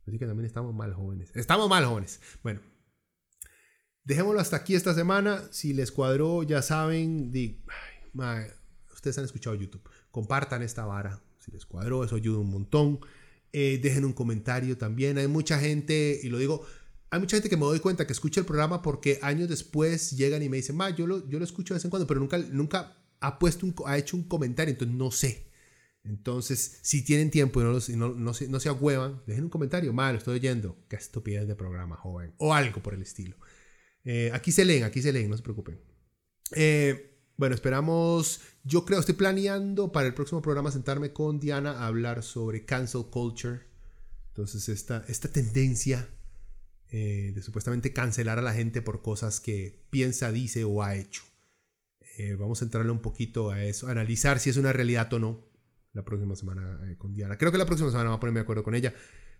[0.07, 1.29] Así que también estamos mal, jóvenes.
[1.35, 2.19] Estamos mal, jóvenes.
[2.41, 2.61] Bueno,
[4.03, 5.43] dejémoslo hasta aquí esta semana.
[5.51, 7.63] Si les cuadró, ya saben, di,
[8.91, 9.87] ustedes han escuchado YouTube.
[10.09, 11.21] Compartan esta vara.
[11.37, 12.99] Si les cuadró, eso ayuda un montón.
[13.53, 15.19] Eh, dejen un comentario también.
[15.19, 16.65] Hay mucha gente, y lo digo,
[17.11, 20.43] hay mucha gente que me doy cuenta que escucha el programa porque años después llegan
[20.43, 22.37] y me dicen, ma, yo lo, yo lo escucho de vez en cuando, pero nunca,
[22.37, 25.49] nunca ha, puesto un, ha hecho un comentario, entonces no sé.
[26.03, 29.93] Entonces, si tienen tiempo y no, no, no, se, no se agüevan, dejen un comentario,
[29.93, 30.77] ma, lo estoy oyendo.
[30.87, 32.33] Qué estupidez de programa, joven.
[32.37, 33.35] O algo por el estilo.
[34.05, 35.79] Eh, aquí se leen, aquí se leen, no se preocupen.
[36.55, 38.41] Eh, bueno, esperamos.
[38.63, 43.05] Yo creo, estoy planeando para el próximo programa sentarme con Diana a hablar sobre cancel
[43.11, 43.61] culture.
[44.29, 46.09] Entonces, esta, esta tendencia
[46.91, 51.23] eh, de supuestamente cancelar a la gente por cosas que piensa, dice o ha hecho.
[52.19, 55.39] Eh, vamos a entrarle un poquito a eso, analizar si es una realidad o no
[55.93, 57.37] la próxima semana eh, con Diana.
[57.37, 58.93] Creo que la próxima semana va a ponerme de acuerdo con ella,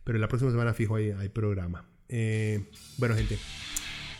[0.05, 1.89] pero la próxima semana fijo hay programa.
[2.97, 3.37] bueno, gente,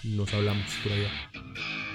[0.04, 1.89] nos hablamos por allá.